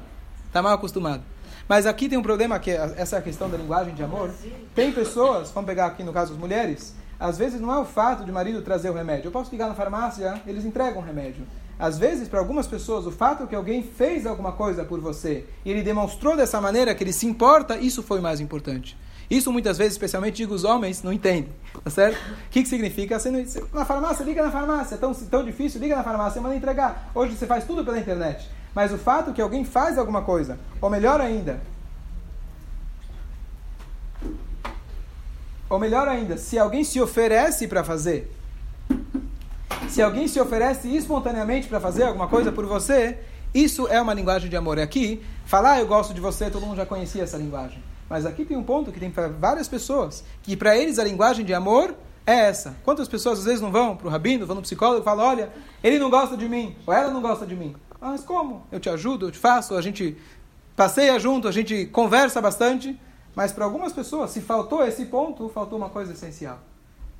[0.48, 1.22] Está mal acostumado.
[1.68, 4.32] Mas aqui tem um problema, que é essa questão da linguagem de amor.
[4.74, 8.24] Tem pessoas, vamos pegar aqui no caso as mulheres, às vezes não é o fato
[8.24, 9.28] de o marido trazer o remédio.
[9.28, 11.46] Eu posso ligar na farmácia, eles entregam o remédio.
[11.80, 15.70] Às vezes, para algumas pessoas, o fato que alguém fez alguma coisa por você e
[15.70, 18.98] ele demonstrou dessa maneira que ele se importa, isso foi mais importante.
[19.30, 21.48] Isso muitas vezes, especialmente digo os homens, não entendem,
[21.82, 22.18] tá certo?
[22.18, 23.18] O que, que significa?
[23.18, 26.54] Você não, na farmácia, liga na farmácia, é tão, tão difícil, liga na farmácia, manda
[26.54, 27.10] entregar.
[27.14, 28.50] Hoje você faz tudo pela internet.
[28.74, 31.62] Mas o fato que alguém faz alguma coisa, ou melhor ainda,
[35.70, 38.30] ou melhor ainda, se alguém se oferece para fazer,
[39.88, 43.18] se alguém se oferece espontaneamente para fazer alguma coisa por você,
[43.52, 44.78] isso é uma linguagem de amor.
[44.78, 47.82] Aqui, falar eu gosto de você, todo mundo já conhecia essa linguagem.
[48.08, 51.44] Mas aqui tem um ponto que tem para várias pessoas, que para eles a linguagem
[51.44, 51.94] de amor
[52.26, 52.76] é essa.
[52.84, 55.52] Quantas pessoas às vezes não vão para o rabino, vão no psicólogo e falam, olha,
[55.82, 57.74] ele não gosta de mim, ou ela não gosta de mim.
[58.00, 58.66] Mas como?
[58.70, 60.16] Eu te ajudo, eu te faço, a gente
[60.74, 62.98] passeia junto, a gente conversa bastante.
[63.34, 66.58] Mas para algumas pessoas, se faltou esse ponto, faltou uma coisa essencial.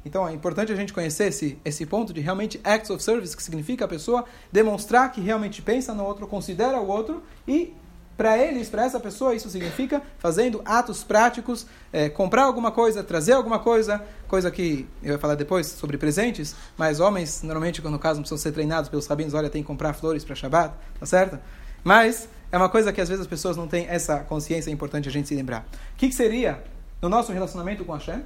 [0.05, 3.43] Então é importante a gente conhecer esse, esse ponto de realmente acts of service, que
[3.43, 7.75] significa a pessoa demonstrar que realmente pensa no outro, considera o outro e
[8.21, 13.33] para eles, para essa pessoa, isso significa fazendo atos práticos, é, comprar alguma coisa, trazer
[13.33, 17.99] alguma coisa, coisa que eu vou falar depois sobre presentes, mas homens, normalmente, quando no
[17.99, 21.39] caso, precisam ser treinados pelos rabinos, olha, tem que comprar flores para Shabbat, tá certo?
[21.83, 25.09] Mas é uma coisa que às vezes as pessoas não têm essa consciência, é importante
[25.09, 25.67] a gente se lembrar.
[25.95, 26.63] O que, que seria
[27.01, 28.23] no nosso relacionamento com Hashem?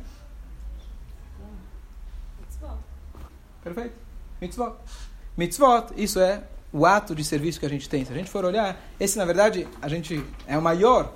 [3.64, 3.94] Perfeito.
[4.40, 4.77] Mitzvot.
[5.37, 8.05] Mitzvot, isso é o ato de serviço que a gente tem.
[8.05, 11.12] Se a gente for olhar, esse na verdade a gente é o maior,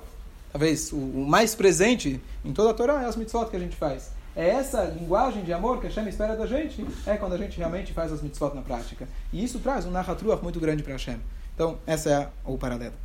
[0.51, 4.11] talvez o, mais presente em toda a Torá é as mitzvot que a gente faz.
[4.35, 7.57] É essa linguagem de amor que a Hashem espera da gente, é quando a gente
[7.57, 9.07] realmente faz as mitzvot na prática.
[9.31, 11.19] E isso traz um narratruach muito grande para Hashem.
[11.53, 12.95] Então, essa é o paralelo.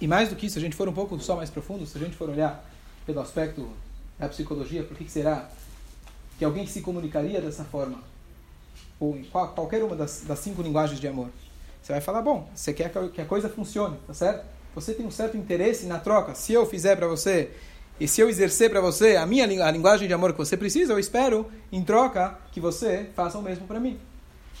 [0.00, 1.98] E mais do que isso, se a gente for um pouco só mais profundo, se
[1.98, 2.64] a gente for olhar
[3.04, 3.68] pelo aspecto
[4.18, 5.48] da psicologia, por que será
[6.38, 8.02] que alguém se comunicaria dessa forma?
[8.98, 11.28] Ou em qual, qualquer uma das, das cinco linguagens de amor.
[11.82, 14.44] Você vai falar, bom, você quer que a coisa funcione, tá certo?
[14.74, 16.34] Você tem um certo interesse na troca.
[16.34, 17.50] Se eu fizer para você
[18.00, 20.92] e se eu exercer para você a minha a linguagem de amor que você precisa,
[20.92, 23.98] eu espero, em troca, que você faça o mesmo para mim.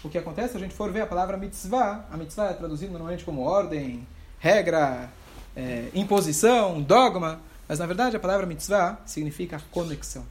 [0.02, 2.90] O que acontece, se a gente for ver a palavra mitzvah, a mitzvah é traduzida
[2.90, 4.06] normalmente como ordem,
[4.38, 5.10] regra,
[5.56, 7.40] é, imposição, dogma.
[7.68, 10.24] Mas na verdade a palavra mitzvah significa conexão.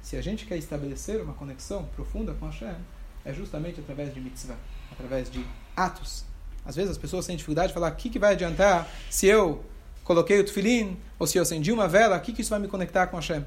[0.00, 2.76] Se a gente quer estabelecer uma conexão profunda com Hashem,
[3.24, 4.56] é justamente através de mitzvah,
[4.90, 5.44] através de
[5.76, 6.24] atos.
[6.64, 9.64] Às vezes as pessoas têm dificuldade de falar: o que, que vai adiantar se eu
[10.04, 12.68] coloquei o tefilim, ou se eu acendi uma vela, o que, que isso vai me
[12.68, 13.44] conectar com Hashem?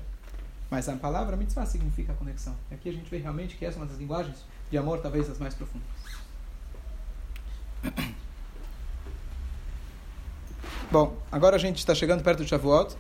[0.69, 2.56] Mas a palavra mitzvah significa conexão.
[2.69, 5.30] E aqui a gente vê realmente que essa é uma das linguagens de amor, talvez
[5.30, 5.88] as mais profundas.
[10.91, 12.95] Bom, agora a gente está chegando perto de Shavuot.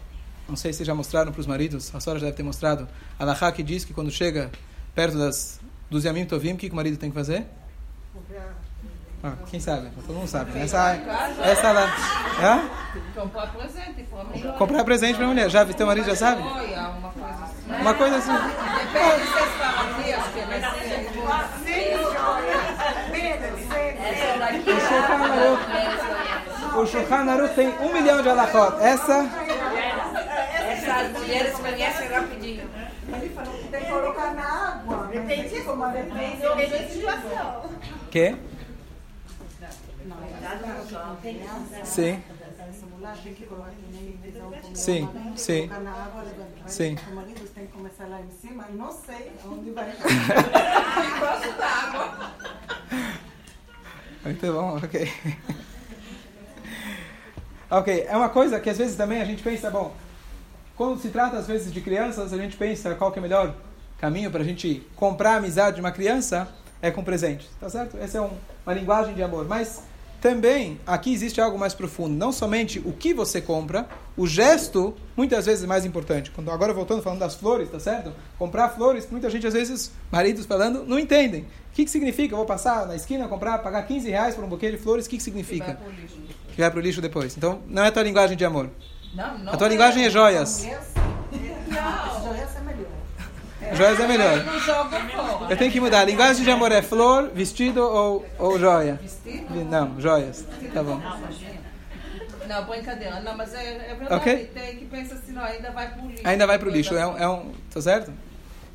[0.47, 2.87] Não sei se já mostraram para os maridos, a senhora já deve ter mostrado.
[3.17, 4.51] A Lahá que diz que quando chega
[4.93, 7.45] perto das, dos Yamim Tovim, o que, que o marido tem que fazer?
[9.23, 9.89] Ah, quem sabe?
[10.05, 10.51] Todo mundo sabe.
[10.51, 10.63] Né?
[10.63, 10.93] Essa,
[11.43, 11.93] essa lá.
[12.41, 12.69] Hã?
[13.15, 14.53] Comprar presente para a mulher.
[14.57, 15.49] Comprar presente para a mulher.
[15.49, 16.41] Já, teu marido já sabe?
[16.41, 17.81] Uma coisa assim.
[17.81, 18.31] Uma coisa assim.
[18.31, 21.89] Depende se aqui, acho que vai ser.
[23.99, 26.08] Essa daqui
[26.79, 28.77] O Shulchan Aruch, tem um milhão de alachot.
[28.81, 29.25] Essa,
[30.61, 32.69] Essas mulheres conhecem rapidinho.
[33.13, 35.07] Ele falou que tem que colocar na água.
[35.07, 37.69] Depende como a depende da situação.
[38.09, 38.37] que?
[41.83, 42.23] Sim,
[43.23, 43.71] Tem que colocar
[44.73, 45.67] sim, sim.
[45.67, 46.67] colocar na água, levantar.
[46.69, 46.97] Sim.
[47.11, 48.65] O marido tem que começar lá em cima.
[48.69, 49.91] Não sei onde vai.
[51.19, 52.31] Gosto d'água.
[54.23, 55.11] Muito bom, ok.
[57.69, 59.93] ok, é uma coisa que às vezes também a gente pensa, bom,
[60.75, 63.53] quando se trata às vezes de crianças, a gente pensa qual que é o melhor
[63.99, 66.47] caminho para a gente comprar a amizade de uma criança
[66.81, 67.97] é com presente, tá certo?
[67.97, 68.31] Essa é um,
[68.65, 69.83] uma linguagem de amor, mas
[70.21, 72.15] também aqui existe algo mais profundo.
[72.15, 76.31] Não somente o que você compra, o gesto muitas vezes é mais importante.
[76.31, 78.11] Quando agora voltando falando das flores, tá certo?
[78.37, 81.41] Comprar flores, muita gente às vezes maridos falando não entendem.
[81.41, 82.33] O que, que significa?
[82.33, 85.05] Eu vou passar na esquina comprar, pagar 15 reais por um buquê de flores.
[85.05, 85.79] O que, que significa?
[86.59, 87.37] Que vai para o lixo depois.
[87.37, 88.69] Então não é a tua linguagem de amor.
[89.13, 89.53] Não, não.
[89.53, 90.65] A tua linguagem é joias.
[90.65, 93.77] Não, joias é melhor.
[93.77, 94.43] Joias é melhor.
[94.43, 95.53] Fora.
[95.53, 96.01] Eu tenho que mudar.
[96.01, 98.99] A linguagem de amor é flor, vestido ou, ou joia?
[99.01, 99.65] Vestido?
[99.69, 100.45] Não, joias.
[100.73, 101.01] Tá bom.
[102.45, 103.21] Não, brincadeira.
[103.21, 104.15] Não, mas é, é verdade.
[104.15, 104.51] Ok.
[104.53, 106.27] Tem que pensar assim, não, ainda vai pro lixo.
[106.27, 106.93] Ainda vai pro lixo.
[106.93, 108.11] É um, é um, tá certo?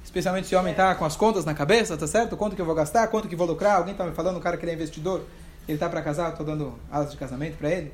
[0.02, 2.34] Especialmente se o homem tá com as contas na cabeça, tá certo?
[2.34, 3.76] Quanto que eu vou gastar, quanto que eu vou lucrar.
[3.76, 5.26] Alguém tá me falando, um cara que ele é investidor,
[5.68, 7.92] ele tá para casar, eu tô dando alas de casamento para ele.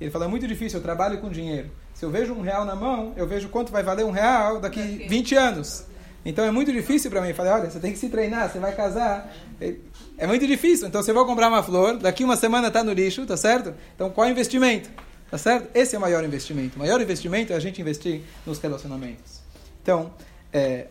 [0.00, 1.70] Ele falou, é muito difícil, eu trabalho com dinheiro.
[1.92, 5.06] Se eu vejo um real na mão, eu vejo quanto vai valer um real daqui
[5.08, 5.84] 20 anos.
[6.24, 7.28] Então é muito difícil para mim.
[7.28, 9.32] Eu falei, olha, você tem que se treinar, você vai casar.
[10.16, 10.86] É muito difícil.
[10.86, 13.74] Então você vai comprar uma flor, daqui uma semana está no lixo, tá certo?
[13.94, 14.88] Então qual é o investimento?
[15.30, 15.68] Tá certo?
[15.74, 16.76] Esse é o maior investimento.
[16.76, 19.40] O maior investimento é a gente investir nos relacionamentos.
[19.82, 20.12] Então,
[20.52, 20.86] é,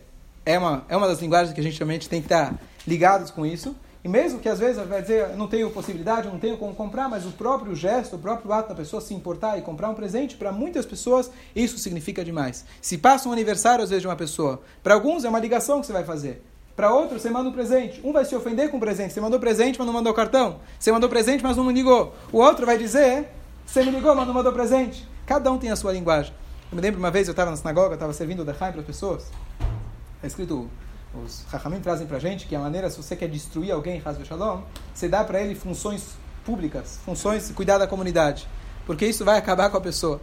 [0.46, 2.54] é, uma, é uma das linguagens que a gente realmente tem que estar
[2.86, 3.74] ligados com isso.
[4.08, 7.26] E mesmo que às vezes vai dizer, não tenho possibilidade, não tenho como comprar, mas
[7.26, 10.50] o próprio gesto, o próprio ato da pessoa se importar e comprar um presente, para
[10.50, 12.64] muitas pessoas isso significa demais.
[12.80, 15.86] Se passa um aniversário às vezes de uma pessoa, para alguns é uma ligação que
[15.86, 16.42] você vai fazer.
[16.74, 18.00] Para outros, você manda um presente.
[18.02, 19.12] Um vai se ofender com o presente.
[19.12, 20.60] Você mandou presente, mas não mandou cartão.
[20.80, 22.14] Você mandou presente, mas não me ligou.
[22.32, 23.28] O outro vai dizer,
[23.66, 25.06] você me ligou, mas não mandou presente.
[25.26, 26.32] Cada um tem a sua linguagem.
[26.72, 28.86] Eu me lembro uma vez, eu estava na sinagoga, estava servindo o Dechaim para as
[28.86, 29.24] pessoas.
[30.16, 30.70] Está escrito
[31.14, 34.62] os Rahamim trazem para gente que a maneira, se você quer destruir alguém, Hazve Shalom,
[34.94, 38.48] você dá para ele funções públicas, funções, cuidar da comunidade.
[38.86, 40.20] Porque isso vai acabar com a pessoa.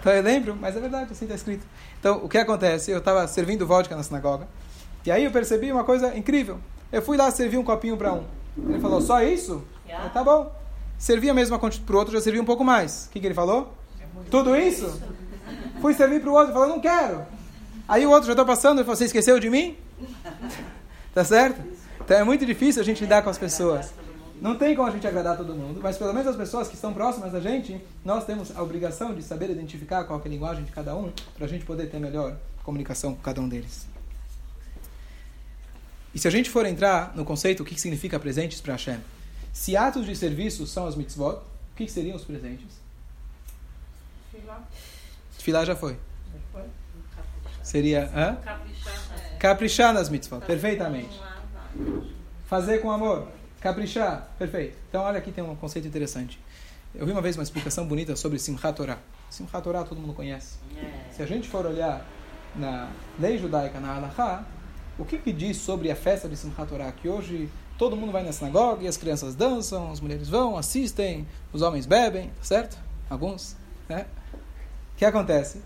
[0.00, 1.64] Então eu lembro, mas é verdade, assim está escrito.
[2.00, 2.90] Então o que acontece?
[2.90, 4.48] Eu estava servindo vodka na sinagoga,
[5.06, 6.58] e aí eu percebi uma coisa incrível.
[6.90, 8.24] Eu fui lá servir um copinho para um.
[8.56, 9.62] Ele falou, só isso?
[9.86, 10.06] Yeah.
[10.06, 10.52] Ah, tá bom.
[10.98, 13.06] Servia a mesma quantidade para o outro, já servia um pouco mais.
[13.06, 13.72] O que, que ele falou?
[14.30, 15.00] Tudo isso?
[15.80, 17.24] Fui servir para o outro, falou, não quero.
[17.86, 19.76] Aí o outro já está passando, ele falou, você esqueceu de mim?
[21.18, 21.60] Tá certo?
[22.00, 23.92] Então é muito difícil a gente lidar com as pessoas.
[24.40, 26.94] Não tem como a gente agradar todo mundo, mas pelo menos as pessoas que estão
[26.94, 30.70] próximas da gente, nós temos a obrigação de saber identificar qual é a linguagem de
[30.70, 33.88] cada um, para a gente poder ter melhor comunicação com cada um deles.
[36.14, 39.00] E se a gente for entrar no conceito, o que significa presentes para Hashem?
[39.52, 41.38] Se atos de serviço são as mitzvot,
[41.72, 42.78] o que seriam os presentes?
[44.30, 44.54] Filó.
[45.36, 45.96] Filar já foi.
[46.52, 46.62] Foi.
[47.64, 48.36] Seria hã?
[48.36, 48.77] caprichar
[49.92, 50.40] nas mitzvot.
[50.44, 51.20] Perfeitamente.
[52.46, 53.28] Fazer com amor.
[53.60, 54.28] Caprichar.
[54.38, 54.76] Perfeito.
[54.88, 56.40] Então, olha aqui tem um conceito interessante.
[56.94, 58.98] Eu vi uma vez uma explicação bonita sobre Simchat Torah.
[59.30, 60.56] Simchat Torah todo mundo conhece.
[61.12, 62.04] Se a gente for olhar
[62.56, 64.44] na lei judaica, na Halachá,
[64.98, 66.90] o que, que diz sobre a festa de Simchat Torah?
[66.90, 71.26] Que hoje todo mundo vai na sinagoga e as crianças dançam, as mulheres vão, assistem,
[71.52, 72.78] os homens bebem, tá certo?
[73.08, 73.56] Alguns,
[73.88, 74.06] né?
[74.94, 75.62] O que acontece?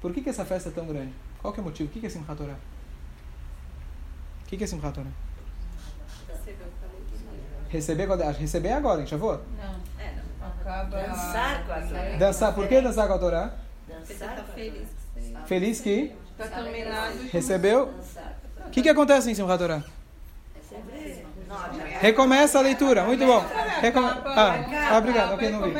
[0.00, 1.12] Por que, que essa festa é tão grande?
[1.40, 1.88] Qual que é o motivo?
[1.88, 2.56] O que, que é Simchat Torah?
[4.42, 5.10] O que, que é Simchat Torah?
[7.68, 9.40] Receber, quando- ah, receber é agora, em Shavuot.
[9.56, 9.80] Não.
[10.46, 10.96] Acaba.
[11.02, 12.16] Dançar com a Torá.
[12.18, 13.52] Dançar, por que dançar com a Torá?
[13.88, 14.88] Dançar com a feliz.
[15.46, 17.18] Feliz que Está terminado.
[17.30, 17.86] recebeu.
[17.86, 19.84] Com a O que, que acontece em Simchat Torah?
[21.48, 21.56] Não,
[22.00, 23.44] Recomeça a leitura, muito bom.
[23.80, 24.06] Recome...
[24.06, 25.72] Ah, ah, obrigado, ok, não vi.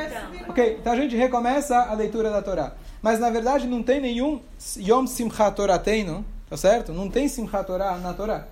[0.49, 2.73] Ok, então a gente recomeça a leitura da Torá.
[3.03, 4.41] Mas na verdade não tem nenhum
[4.77, 6.93] Yom Simchat Torah Teino, tá certo?
[6.93, 8.47] Não tem Simchat Torah na Torá.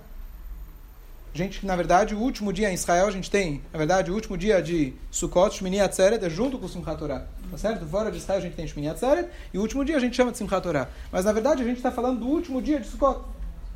[1.35, 4.37] Gente, na verdade, o último dia em Israel, a gente tem, na verdade, o último
[4.37, 7.27] dia de Sukkot, Shmini Atzeret, é junto com o Simchat Torah.
[7.51, 7.87] Tá certo?
[7.87, 10.33] Fora de Israel a gente tem Shmini Atzeret, e o último dia a gente chama
[10.33, 10.89] de Simchat Torah.
[11.13, 13.21] Mas na verdade a gente está falando do último dia de Sukkot.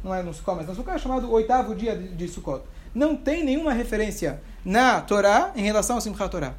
[0.02, 2.62] Não é no Sukkot, mas no Sukkot é chamado oitavo dia de, de Sukkot.
[2.94, 6.54] Não tem nenhuma referência na Torá em relação ao Simchat Torah.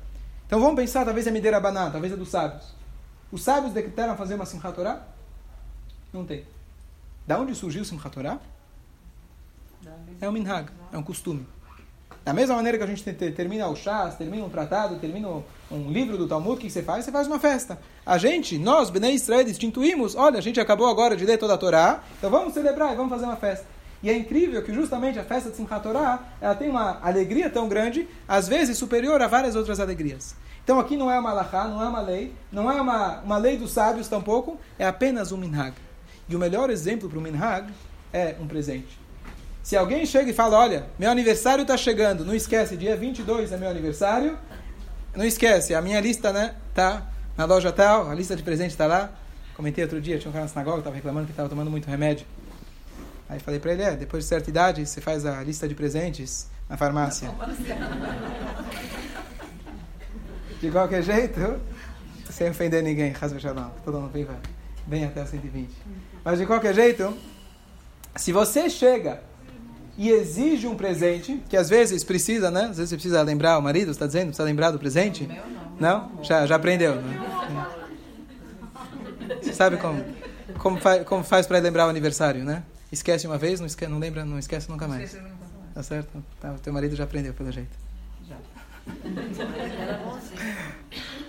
[0.45, 2.63] Então vamos pensar, talvez é Mideira Baná, talvez é dos sábios.
[3.33, 5.01] Os sábios decretaram fazer uma Simchat Torah?
[6.13, 6.45] Não tem.
[7.25, 8.39] Da onde surgiu Simchat Torah?
[10.21, 11.45] É um minhag, é um costume.
[12.23, 15.27] Da mesma maneira que a gente te- te- termina o chás, termina um tratado, termina
[15.71, 17.03] um livro do Talmud, o que você faz?
[17.03, 17.79] Você faz uma festa.
[18.05, 21.57] A gente, nós, Bnei Israel, instituímos, olha, a gente acabou agora de ler toda a
[21.57, 23.65] Torá, então vamos celebrar e vamos fazer uma festa.
[24.03, 27.69] E é incrível que justamente a festa de Simchat Torah, ela tem uma alegria tão
[27.69, 30.35] grande, às vezes superior a várias outras alegrias.
[30.61, 33.57] Então aqui não é uma alahá, não é uma lei, não é uma, uma lei
[33.57, 35.73] dos sábios tampouco, é apenas um minhag.
[36.27, 37.73] E o melhor exemplo para o minhag
[38.11, 38.99] é um presente.
[39.61, 43.57] Se alguém chega e fala, olha, meu aniversário está chegando, não esquece, dia 22 é
[43.57, 44.37] meu aniversário,
[45.15, 48.85] não esquece, a minha lista, né, tá na loja tal, a lista de presente está
[48.85, 49.11] lá.
[49.55, 51.87] Comentei outro dia, tinha um cara na sinagoga que estava reclamando que estava tomando muito
[51.87, 52.25] remédio.
[53.33, 56.47] Aí falei para ele, é, depois de certa idade, você faz a lista de presentes
[56.69, 57.31] na farmácia.
[60.61, 61.59] De qualquer jeito,
[62.29, 63.11] sem ofender ninguém,
[63.83, 64.37] todo mundo vai,
[64.85, 65.67] bem até o 120.
[66.23, 67.17] Mas de qualquer jeito,
[68.15, 69.19] se você chega
[69.97, 72.65] e exige um presente, que às vezes precisa, né?
[72.65, 75.27] Às vezes você precisa lembrar, o marido está dizendo, precisa lembrar do presente?
[75.79, 76.11] Não?
[76.21, 77.19] Já, já aprendeu, né?
[79.41, 80.05] Você sabe como,
[80.59, 82.61] como, fa, como faz para lembrar o aniversário, né?
[82.93, 85.17] Esquece uma vez, não, esque, não lembra, não esquece nunca mais.
[85.73, 86.23] Tá certo?
[86.39, 87.75] Tá, o teu marido já aprendeu, pelo jeito.
[89.81, 90.39] Era bonzinho.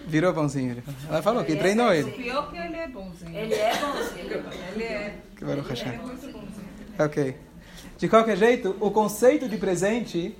[0.07, 0.72] Virou bonzinho.
[0.72, 0.83] Ele.
[1.09, 2.11] Ela falou que treinou ele.
[2.11, 3.35] Pior que ele é bonzinho.
[3.35, 4.44] Ele é bonzinho.
[4.74, 5.18] Ele é.
[5.35, 5.94] Que Baruch Hashem.
[5.94, 6.68] É muito bonzinho.
[6.98, 7.37] Ok.
[7.96, 10.37] De qualquer jeito, o conceito de presente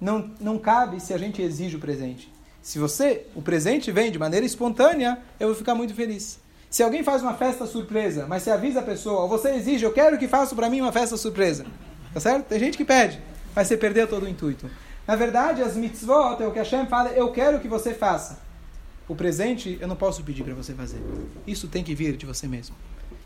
[0.00, 2.32] não, não cabe se a gente exige o presente.
[2.62, 6.38] Se você, o presente vem de maneira espontânea, eu vou ficar muito feliz.
[6.70, 9.92] Se alguém faz uma festa surpresa, mas você avisa a pessoa, ou você exige, eu
[9.92, 11.64] quero que faça para mim uma festa surpresa.
[12.12, 12.46] Tá certo?
[12.46, 13.20] Tem gente que pede,
[13.54, 14.70] mas você perdeu todo o intuito.
[15.06, 18.38] Na verdade, as mitzvot é o que Hashem fala, eu quero que você faça.
[19.08, 21.00] O presente eu não posso pedir para você fazer.
[21.46, 22.76] Isso tem que vir de você mesmo.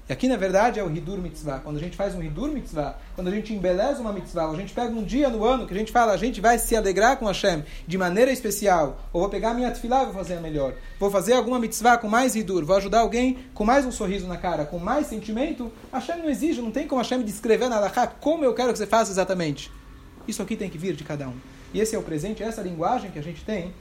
[0.08, 1.60] E aqui, na verdade, é o Hidur Mitzvah.
[1.60, 4.72] Quando a gente faz um Hidur Mitzvah, quando a gente embeleza uma Mitzvah, a gente
[4.72, 7.26] pega um dia no ano que a gente fala, a gente vai se alegrar com
[7.26, 11.08] Hashem de maneira especial, ou vou pegar minha tefilá e vou fazer a melhor, vou
[11.08, 14.64] fazer alguma Mitzvah com mais Hidur, vou ajudar alguém com mais um sorriso na cara,
[14.64, 18.54] com mais sentimento, Hashem não exige, não tem como Hashem descrever na Alahá como eu
[18.54, 19.70] quero que você faça exatamente.
[20.26, 21.36] Isso aqui tem que vir de cada um.
[21.72, 23.72] E esse é o presente, essa é linguagem que a gente tem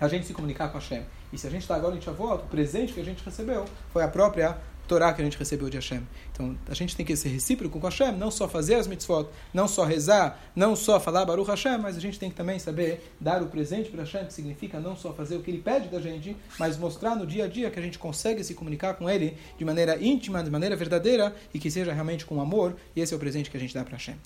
[0.00, 1.02] a gente se comunicar com Hashem.
[1.32, 4.02] E se a gente está agora em Shavuot, o presente que a gente recebeu foi
[4.02, 4.56] a própria
[4.90, 6.02] Torá que a gente recebeu de Hashem.
[6.32, 9.68] Então, a gente tem que ser recíproco com Hashem, não só fazer as mitzvot, não
[9.68, 13.40] só rezar, não só falar Baruch Hashem, mas a gente tem que também saber dar
[13.40, 16.36] o presente para Hashem, que significa não só fazer o que ele pede da gente,
[16.58, 19.64] mas mostrar no dia a dia que a gente consegue se comunicar com ele de
[19.64, 23.20] maneira íntima, de maneira verdadeira e que seja realmente com amor, e esse é o
[23.20, 24.16] presente que a gente dá para Hashem.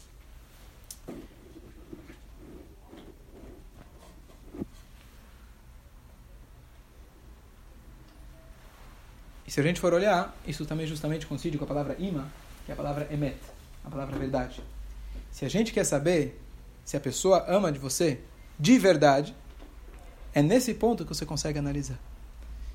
[9.55, 12.29] Se a gente for olhar, isso também justamente coincide com a palavra ima,
[12.67, 13.39] que é a palavra emet,
[13.85, 14.61] a palavra verdade.
[15.31, 16.43] Se a gente quer saber
[16.85, 18.19] se a pessoa ama de você
[18.59, 19.33] de verdade,
[20.35, 22.01] é nesse ponto que você consegue analisar.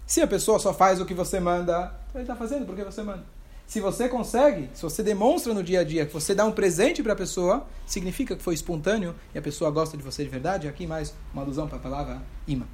[0.08, 3.26] Se a pessoa só faz o que você manda, ele está fazendo porque você manda.
[3.68, 7.04] Se você consegue, se você demonstra no dia a dia que você dá um presente
[7.04, 10.66] para a pessoa, significa que foi espontâneo e a pessoa gosta de você de verdade.
[10.66, 12.66] Aqui mais uma alusão para a palavra imã.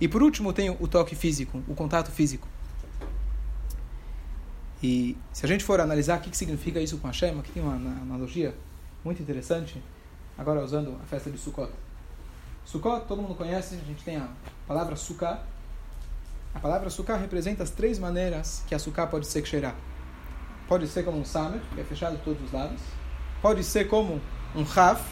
[0.00, 2.46] E por último tem o toque físico, o contato físico.
[4.82, 7.74] E se a gente for analisar o que significa isso com Hashem, aqui tem uma
[7.74, 8.54] analogia
[9.04, 9.80] muito interessante,
[10.36, 11.70] agora usando a festa de Sukkot.
[12.64, 14.28] Sukkot, todo mundo conhece, a gente tem a
[14.66, 15.42] palavra Sukkah.
[16.54, 19.74] A palavra Sukkah representa as três maneiras que a Sukkah pode ser cheirar.
[20.68, 22.80] Pode ser como um samer, que é fechado de todos os lados.
[23.40, 24.20] Pode ser como
[24.54, 25.02] um raf,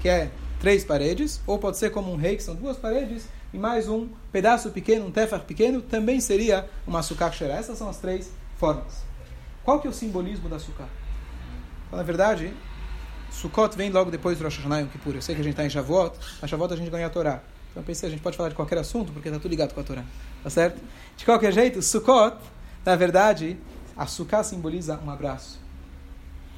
[0.00, 0.30] que é
[0.60, 1.40] três paredes.
[1.46, 3.28] Ou pode ser como um rei, que são duas paredes.
[3.52, 7.54] E mais um pedaço pequeno, um tefar pequeno, também seria uma sukkah shera.
[7.54, 9.04] Essas são as três formas.
[9.64, 10.88] Qual que é o simbolismo da sukkah?
[11.92, 12.52] Na verdade,
[13.30, 15.14] Sukkot vem logo depois do Rosh Hashanah Yom Kippur.
[15.14, 17.40] Eu sei que a gente está em Shavuot, mas Shavuot a gente ganha a Torá.
[17.70, 19.80] Então eu pensei, a gente pode falar de qualquer assunto, porque está tudo ligado com
[19.80, 20.04] a Torá.
[20.42, 20.82] Tá certo?
[21.16, 22.36] De qualquer jeito, Sukkot,
[22.84, 23.56] na verdade,
[23.96, 25.60] a sukkah simboliza um abraço.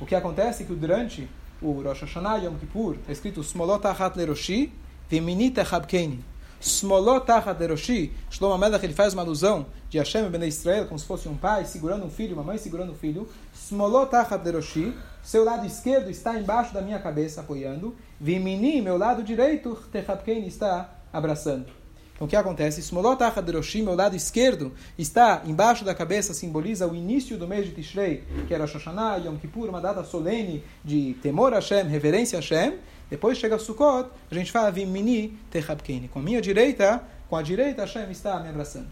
[0.00, 1.28] O que acontece é que durante
[1.60, 4.72] o Rosh Hashanah Yom Kippur está escrito Smolot Achat Leroshi
[5.08, 6.24] Veminit Habkeini.
[6.60, 11.06] Smolot Achat Leroshi, Shlomo Melech ele faz uma alusão de Hashem e Israel como se
[11.06, 13.28] fosse um pai segurando um filho, uma mãe segurando um filho.
[13.54, 17.96] Smolot Achat Leroshi, seu lado esquerdo está embaixo da minha cabeça apoiando.
[18.20, 21.80] Vimini, meu lado direito, Techabkeini está abraçando.
[22.20, 22.80] Então o que acontece?
[22.80, 27.72] Smolot Achaderoshim, o lado esquerdo, está embaixo da cabeça, simboliza o início do mês de
[27.72, 32.42] Tishrei, que era Shoshaná, Yom Kippur, uma data solene de temor a Hashem, reverência a
[32.42, 32.74] Hashem.
[33.10, 36.08] Depois chega Sukkot, a gente fala Vimini Techabkeni.
[36.08, 38.86] Com a minha direita, com a direita Hashem está me abraçando.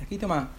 [0.00, 0.50] Aqui tem uma,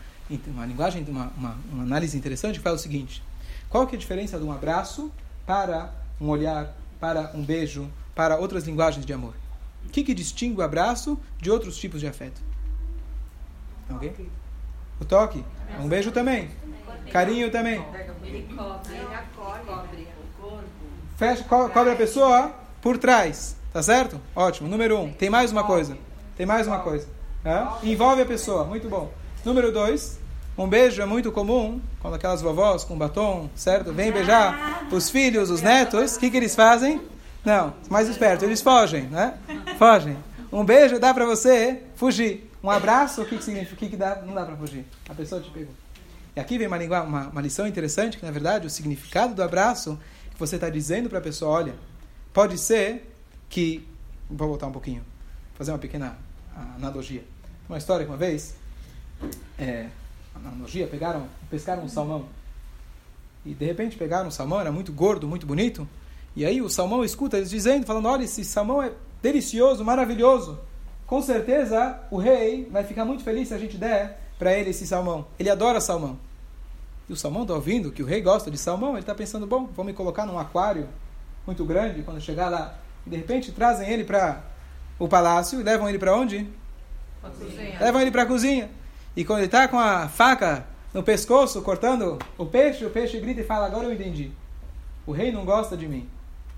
[0.47, 3.24] uma linguagem, uma, uma, uma análise interessante que fala o seguinte.
[3.68, 5.12] Qual que é a diferença de um abraço
[5.45, 9.34] para um olhar, para um beijo, para outras linguagens de amor?
[9.86, 12.41] O que, que distingue o abraço de outros tipos de afeto?
[13.89, 14.30] Ok?
[14.99, 15.43] O toque?
[15.80, 16.51] Um beijo também.
[17.12, 17.84] Carinho também.
[21.22, 22.52] Fecha, co cobre a pessoa
[22.82, 23.56] por trás.
[23.72, 24.20] Tá certo?
[24.36, 24.68] Ótimo.
[24.68, 25.14] Número um.
[25.14, 25.96] Tem mais uma coisa.
[26.36, 27.08] Tem mais uma coisa.
[27.46, 27.64] É?
[27.88, 28.66] Envolve a pessoa.
[28.66, 29.14] Muito bom.
[29.46, 30.18] Número dois.
[30.58, 33.94] Um beijo é muito comum quando aquelas vovós com batom, certo?
[33.94, 36.16] Vêm beijar os filhos, os netos.
[36.16, 37.00] O que, que eles fazem?
[37.46, 39.36] Não, mais esperto, eles fogem, né?
[39.78, 40.18] Fogem.
[40.52, 42.52] Um beijo dá para você fugir.
[42.64, 43.76] Um abraço, o que, que significa?
[43.76, 44.24] O que, que dá?
[44.26, 44.88] Não dá para fugir.
[45.08, 45.74] A pessoa te pegou.
[46.36, 50.00] E aqui vem uma, uma, uma lição interessante, que na verdade o significado do abraço,
[50.42, 51.76] você está dizendo para a pessoa, olha,
[52.34, 53.10] pode ser
[53.50, 53.88] que...
[54.30, 55.04] Vou voltar um pouquinho,
[55.56, 56.18] fazer uma pequena
[56.76, 57.24] analogia.
[57.68, 58.56] Uma história que uma vez,
[59.58, 59.88] é,
[60.36, 62.26] analogia, pegaram, pescaram um salmão.
[63.46, 65.88] E de repente pegaram um salmão, era muito gordo, muito bonito,
[66.36, 70.60] e aí o salmão escuta eles dizendo, falando, olha, esse salmão é delicioso, maravilhoso.
[71.06, 74.88] Com certeza o rei vai ficar muito feliz se a gente der para ele esse
[74.88, 75.28] salmão.
[75.38, 76.18] Ele adora salmão.
[77.12, 79.66] E o salmão está ouvindo que o rei gosta de salmão, ele está pensando, bom,
[79.76, 80.88] vou me colocar num aquário
[81.45, 82.80] muito grande quando chegar lá.
[83.05, 84.41] E de repente trazem ele para
[84.97, 86.47] o palácio e levam ele para onde?
[87.82, 88.72] Levam ele para a cozinha.
[89.14, 93.41] E quando ele está com a faca no pescoço, cortando o peixe, o peixe grita
[93.41, 94.32] e fala, agora eu entendi.
[95.05, 96.07] O rei não gosta de mim.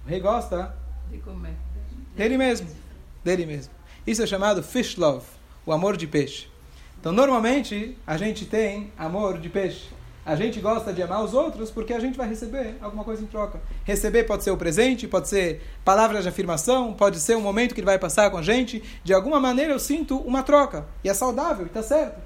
[0.05, 0.77] O rei gosta
[1.09, 1.55] de comer.
[2.15, 2.69] Dele mesmo.
[3.23, 3.73] Dele mesmo.
[4.05, 5.25] Isso é chamado fish love,
[5.65, 6.47] o amor de peixe.
[6.99, 9.87] Então, normalmente, a gente tem amor de peixe.
[10.25, 13.25] A gente gosta de amar os outros porque a gente vai receber alguma coisa em
[13.25, 13.59] troca.
[13.83, 17.81] Receber pode ser o presente, pode ser palavras de afirmação, pode ser um momento que
[17.81, 18.81] ele vai passar com a gente.
[19.03, 20.85] De alguma maneira eu sinto uma troca.
[21.03, 22.21] E é saudável, e está certo.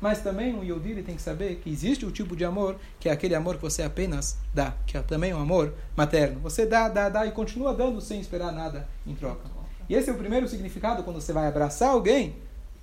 [0.00, 3.12] Mas também um Yodi tem que saber que existe o tipo de amor que é
[3.12, 6.40] aquele amor que você apenas dá, que é também um amor materno.
[6.40, 9.48] Você dá, dá, dá e continua dando sem esperar nada em troca.
[9.88, 12.36] E esse é o primeiro significado quando você vai abraçar alguém,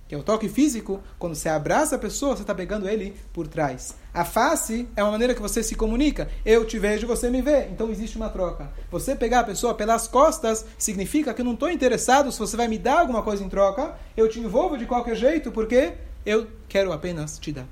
[0.07, 1.01] que é o toque físico.
[1.17, 3.95] Quando você abraça a pessoa, você está pegando ele por trás.
[4.13, 6.29] A face é uma maneira que você se comunica.
[6.45, 7.67] Eu te vejo, você me vê.
[7.67, 8.71] Então existe uma troca.
[8.91, 12.67] Você pegar a pessoa pelas costas significa que eu não estou interessado se você vai
[12.67, 13.95] me dar alguma coisa em troca.
[14.15, 15.93] Eu te envolvo de qualquer jeito porque
[16.25, 17.67] eu quero apenas te dar.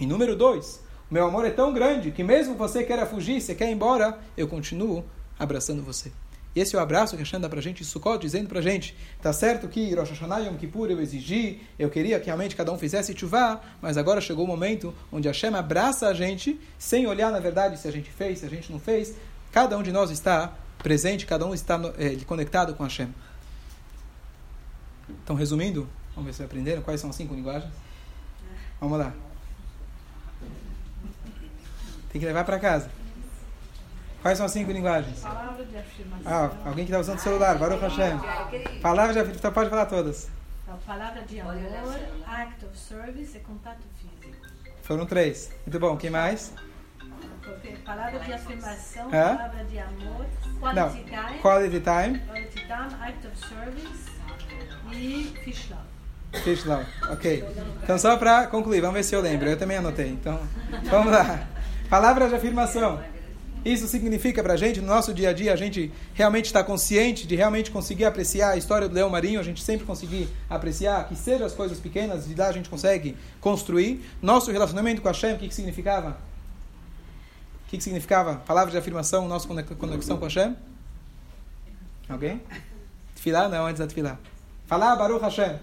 [0.00, 0.80] E número dois,
[1.10, 4.48] meu amor é tão grande que mesmo você queira fugir, você quer ir embora, eu
[4.48, 5.04] continuo
[5.38, 6.12] abraçando você.
[6.54, 9.32] E esse é o abraço que Hashem dá pra gente, Sukkot, dizendo pra gente, tá
[9.32, 13.16] certo que Rosh Hashanah Yom Kippur eu exigi, eu queria que realmente cada um fizesse
[13.16, 17.78] chuvá, mas agora chegou o momento onde Hashem abraça a gente, sem olhar na verdade
[17.78, 19.14] se a gente fez, se a gente não fez,
[19.52, 23.14] cada um de nós está presente, cada um está é, conectado com Hashem.
[25.08, 27.72] Então, resumindo, Vamos ver se aprenderam quais são as cinco linguagens.
[28.80, 29.12] Vamos lá.
[32.12, 32.90] Tem que levar para casa.
[34.22, 35.20] Quais são as cinco linguagens?
[35.20, 36.22] Palavra de afirmação.
[36.32, 38.18] Ah, alguém que está usando o celular, Baruch Hashem.
[38.82, 40.28] Palavra de afirmação, pode falar todas.
[40.64, 41.56] Então, palavra de amor,
[42.26, 44.36] act of service e contato físico.
[44.82, 45.50] Foram três.
[45.66, 46.52] Muito bom, quem mais?
[47.84, 49.36] Palavra de afirmação, Hã?
[49.36, 50.26] palavra de amor,
[50.74, 50.90] Não.
[50.90, 54.10] quality time, Quality time, quality time, act of service
[54.92, 56.42] e fish love.
[56.44, 56.86] fish love.
[57.10, 57.44] Ok.
[57.82, 59.48] Então, só para concluir, vamos ver se eu lembro.
[59.48, 60.08] Eu também anotei.
[60.10, 60.38] Então,
[60.84, 61.48] vamos lá.
[61.88, 63.02] Palavra de afirmação.
[63.64, 67.36] Isso significa pra gente, no nosso dia a dia, a gente realmente está consciente de
[67.36, 71.46] realmente conseguir apreciar a história do leão marinho, a gente sempre conseguir apreciar, que sejam
[71.46, 74.02] as coisas pequenas, de lá a gente consegue construir.
[74.22, 76.16] Nosso relacionamento com Hashem, o que, que significava?
[77.66, 78.36] O que, que significava?
[78.46, 80.56] Palavra de afirmação, nossa conex- conexão com Hashem?
[82.08, 82.40] Alguém?
[83.14, 83.48] Tfilah?
[83.48, 84.18] Não, antes da Tfilah.
[84.66, 85.58] Falar Baruch Hashem.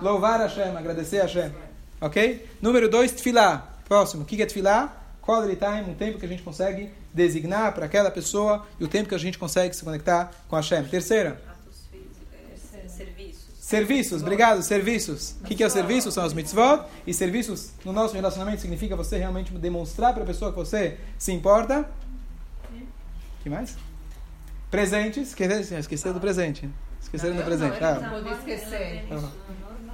[0.00, 1.52] Louvar Hashem, agradecer Hashem.
[2.00, 2.48] Ok?
[2.62, 3.72] Número dois, Tfilah.
[3.86, 5.03] Próximo, o que que é Tfilah?
[5.24, 9.08] Quality time, um tempo que a gente consegue designar para aquela pessoa e o tempo
[9.08, 10.84] que a gente consegue se conectar com Hashem.
[10.84, 12.18] Terceira, Atos físicos,
[12.74, 13.44] é, serviços.
[13.58, 14.22] serviços.
[14.22, 15.36] Obrigado, serviços.
[15.40, 16.12] O que, que é o serviço?
[16.12, 16.84] São os mitzvot.
[17.06, 21.32] E serviços no nosso relacionamento significa você realmente demonstrar para a pessoa que você se
[21.32, 21.88] importa.
[23.42, 23.76] que mais?
[24.70, 25.28] Presentes.
[25.28, 26.68] Esqueceram, do presente.
[27.00, 27.82] Esqueceram do presente.
[27.82, 27.94] Ah,
[29.10, 29.32] Não.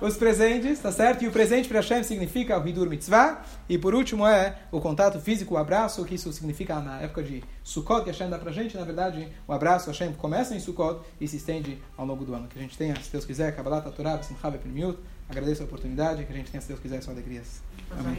[0.00, 1.22] Os presentes, tá certo?
[1.24, 3.42] E o presente para Hashem significa o Hidur Mitzvah.
[3.68, 7.44] E por último é o contato físico, o abraço, que isso significa na época de
[7.62, 8.76] Sukkot, que Hashem dá pra gente.
[8.76, 12.48] Na verdade, o abraço Hashem começa em Sukkot e se estende ao longo do ano.
[12.48, 14.98] Que a gente tenha, se Deus quiser, Kabbalah, Torah, Simcha, Beprimiyut.
[15.28, 17.62] Agradeço a oportunidade, que a gente tenha, se Deus quiser, só alegrias.
[17.90, 18.16] Amém.